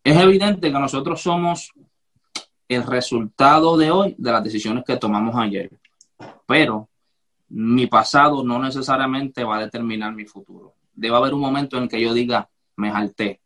[0.02, 1.74] es evidente que nosotros somos
[2.70, 5.70] el resultado de hoy de las decisiones que tomamos ayer,
[6.46, 6.88] pero
[7.50, 10.76] mi pasado no necesariamente va a determinar mi futuro.
[10.94, 13.42] Debe haber un momento en que yo diga, me jalté.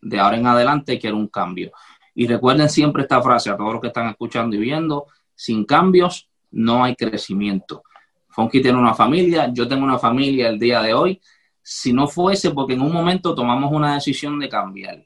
[0.00, 1.72] De ahora en adelante quiero un cambio.
[2.14, 6.28] Y recuerden siempre esta frase a todos los que están escuchando y viendo, sin cambios
[6.50, 7.82] no hay crecimiento.
[8.28, 11.20] Fonky tiene una familia, yo tengo una familia el día de hoy.
[11.62, 15.04] Si no fuese porque en un momento tomamos una decisión de cambiar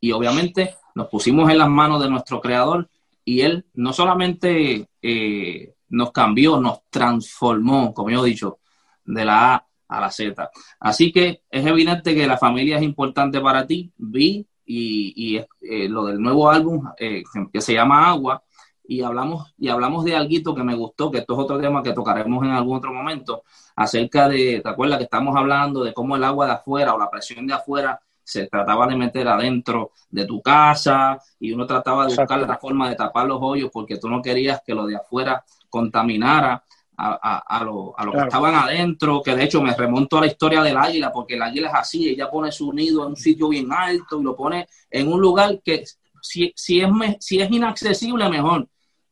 [0.00, 2.88] y obviamente nos pusimos en las manos de nuestro creador
[3.24, 8.58] y él no solamente eh, nos cambió, nos transformó, como yo he dicho,
[9.04, 10.50] de la a la Z.
[10.80, 13.92] Así que es evidente que la familia es importante para ti.
[13.96, 17.22] Vi y, eh, lo del nuevo álbum eh,
[17.52, 18.42] que se llama Agua
[18.88, 21.92] y hablamos y hablamos de algo que me gustó, que esto es otro tema que
[21.92, 23.42] tocaremos en algún otro momento,
[23.74, 27.10] acerca de, ¿te acuerdas que estamos hablando de cómo el agua de afuera o la
[27.10, 32.16] presión de afuera se trataba de meter adentro de tu casa y uno trataba de
[32.16, 35.44] buscar la forma de tapar los hoyos porque tú no querías que lo de afuera
[35.70, 36.64] contaminara
[36.98, 40.26] a, a, lo, a lo que estaban adentro, que de hecho me remonto a la
[40.26, 43.48] historia del águila, porque el águila es así, ella pone su nido en un sitio
[43.48, 45.84] bien alto y lo pone en un lugar que
[46.22, 46.88] si, si, es,
[47.20, 48.68] si es inaccesible, mejor,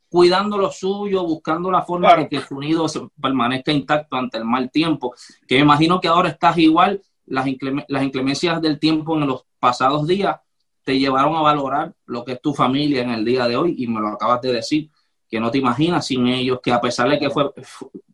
[0.09, 2.87] cuidando lo suyo, buscando la forma de que su nido
[3.21, 5.15] permanezca intacto ante el mal tiempo,
[5.47, 7.47] que me imagino que ahora estás igual, las,
[7.89, 10.37] las inclemencias del tiempo en los pasados días
[10.85, 13.87] te llevaron a valorar lo que es tu familia en el día de hoy y
[13.87, 14.91] me lo acabas de decir
[15.35, 17.51] que no te imaginas sin ellos, que a pesar de que fue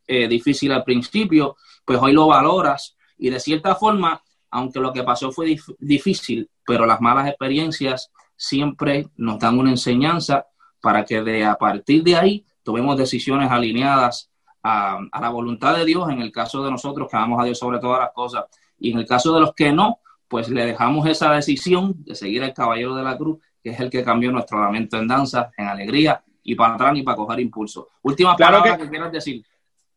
[0.07, 1.55] eh, difícil al principio,
[1.85, 2.97] pues hoy lo valoras.
[3.19, 9.09] Y de cierta forma, aunque lo que pasó fue difícil, pero las malas experiencias siempre
[9.17, 10.47] nos dan una enseñanza
[10.81, 14.31] para que de a partir de ahí tomemos decisiones alineadas
[14.63, 17.81] a, la voluntad de Dios, en el caso de nosotros que amamos a Dios sobre
[17.81, 18.47] todas las cosas,
[18.79, 22.43] y en el caso de los que no, pues le dejamos esa decisión de seguir
[22.43, 25.67] al caballero de la cruz, que es el que cambió nuestro lamento en danza, en
[25.67, 27.89] alegría y para atrás ni para coger impulso.
[28.03, 29.45] Última palabra que, quieras decir.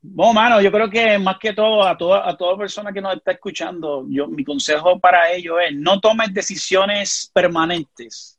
[0.01, 3.15] Bueno, mano, yo creo que más que todo, a toda, a toda persona que nos
[3.15, 8.37] está escuchando, yo, mi consejo para ellos es no tomes decisiones permanentes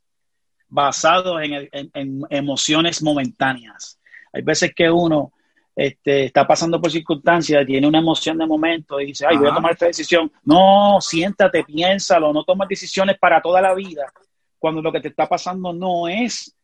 [0.67, 3.99] basados en, emociones momentáneas.
[4.33, 5.31] Hay veces que uno
[5.75, 9.55] este, está pasando por circunstancias, tiene una emoción de momento y dice, ay, voy a
[9.55, 10.31] tomar esta decisión.
[10.43, 14.11] No, siéntate, piénsalo, no tomas decisiones para toda la vida,
[14.59, 16.54] cuando lo que te está pasando no es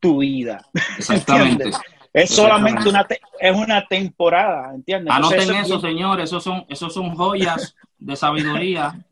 [0.00, 0.64] tu vida.
[0.98, 1.70] Exactamente.
[2.12, 3.06] es solamente una,
[3.40, 5.14] es una temporada, ¿entiendes?
[5.14, 9.04] Anoten eso, eso señores, esos son, esos son joyas de sabiduría.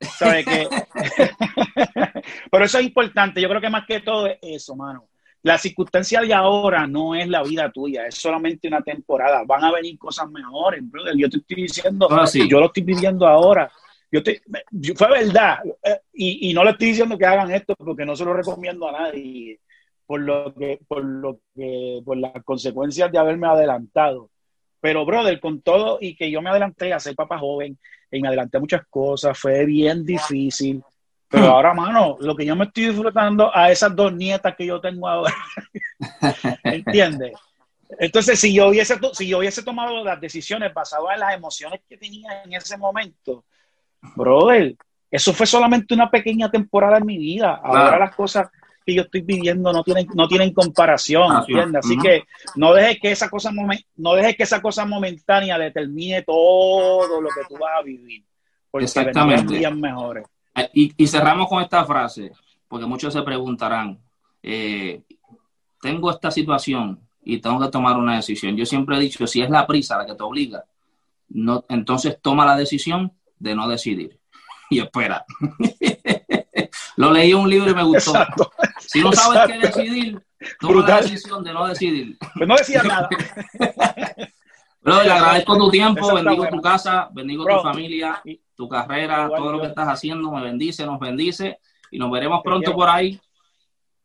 [0.00, 0.68] ¿Sabe qué?
[2.50, 5.10] Pero eso es importante, yo creo que más que todo es eso, mano
[5.42, 9.42] la circunstancia de ahora no es la vida tuya, es solamente una temporada.
[9.46, 11.14] Van a venir cosas mejores, brother.
[11.16, 13.70] Yo te estoy diciendo, ah, yo lo estoy viviendo ahora.
[14.12, 14.42] Yo te,
[14.96, 15.60] fue verdad.
[15.82, 18.92] Eh, y, no le estoy diciendo que hagan esto porque no se lo recomiendo a
[18.92, 19.60] nadie
[20.10, 24.28] por lo que, por lo que, por las consecuencias de haberme adelantado.
[24.80, 27.78] Pero, brother, con todo y que yo me adelanté a ser papá joven
[28.10, 30.82] y me adelanté a muchas cosas, fue bien difícil.
[31.28, 31.50] Pero hmm.
[31.50, 35.06] ahora, mano, lo que yo me estoy disfrutando a esas dos nietas que yo tengo
[35.06, 35.36] ahora,
[36.64, 37.34] ¿entiendes?
[37.96, 41.96] Entonces, si yo, hubiese, si yo hubiese tomado las decisiones basadas en las emociones que
[41.96, 43.44] tenía en ese momento,
[44.16, 44.74] brother,
[45.08, 47.60] eso fue solamente una pequeña temporada en mi vida.
[47.62, 48.48] Ahora las cosas
[48.90, 51.84] que yo estoy viviendo no tienen, no tienen comparación, ¿entiendes?
[51.84, 52.24] Así que
[52.56, 53.52] no dejes que esa cosa
[53.96, 58.24] no dejes que esa cosa momentánea determine todo lo que tú vas a vivir.
[58.70, 59.58] Porque Exactamente.
[59.58, 60.26] días mejores.
[60.54, 62.32] Eh, y, cerramos con esta frase,
[62.68, 63.98] porque muchos se preguntarán,
[64.42, 65.02] eh,
[65.80, 68.56] tengo esta situación y tengo que tomar una decisión.
[68.56, 70.64] Yo siempre he dicho, si es la prisa la que te obliga,
[71.28, 74.18] no, entonces toma la decisión de no decidir.
[74.68, 75.24] Y espera.
[77.00, 78.12] Lo leí en un libro y me gustó.
[78.78, 80.20] si no sabes qué decidir,
[80.60, 82.18] toma la decisión de no decidir.
[82.34, 83.08] Pues no decía nada.
[84.82, 88.22] Pero le agradezco tu tiempo, bendigo tu casa, bendigo tu familia
[88.60, 91.58] tu carrera, todo lo que estás haciendo, me bendice, nos bendice
[91.90, 93.18] y nos veremos pronto por ahí.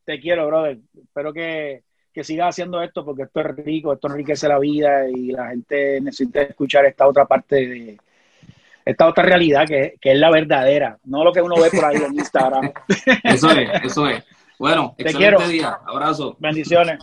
[0.06, 0.80] Te quiero, brother.
[0.98, 1.84] Espero que,
[2.14, 6.00] que sigas haciendo esto porque esto es rico, esto enriquece la vida y la gente
[6.00, 7.98] necesita escuchar esta otra parte de
[8.86, 11.96] esta otra realidad que, que, es la verdadera, no lo que uno ve por ahí
[11.96, 12.72] en Instagram.
[13.24, 14.24] eso es, eso es.
[14.60, 15.50] Bueno, Te excelente quiero.
[15.50, 15.78] día.
[15.86, 16.38] Abrazo.
[16.40, 17.00] Bendiciones.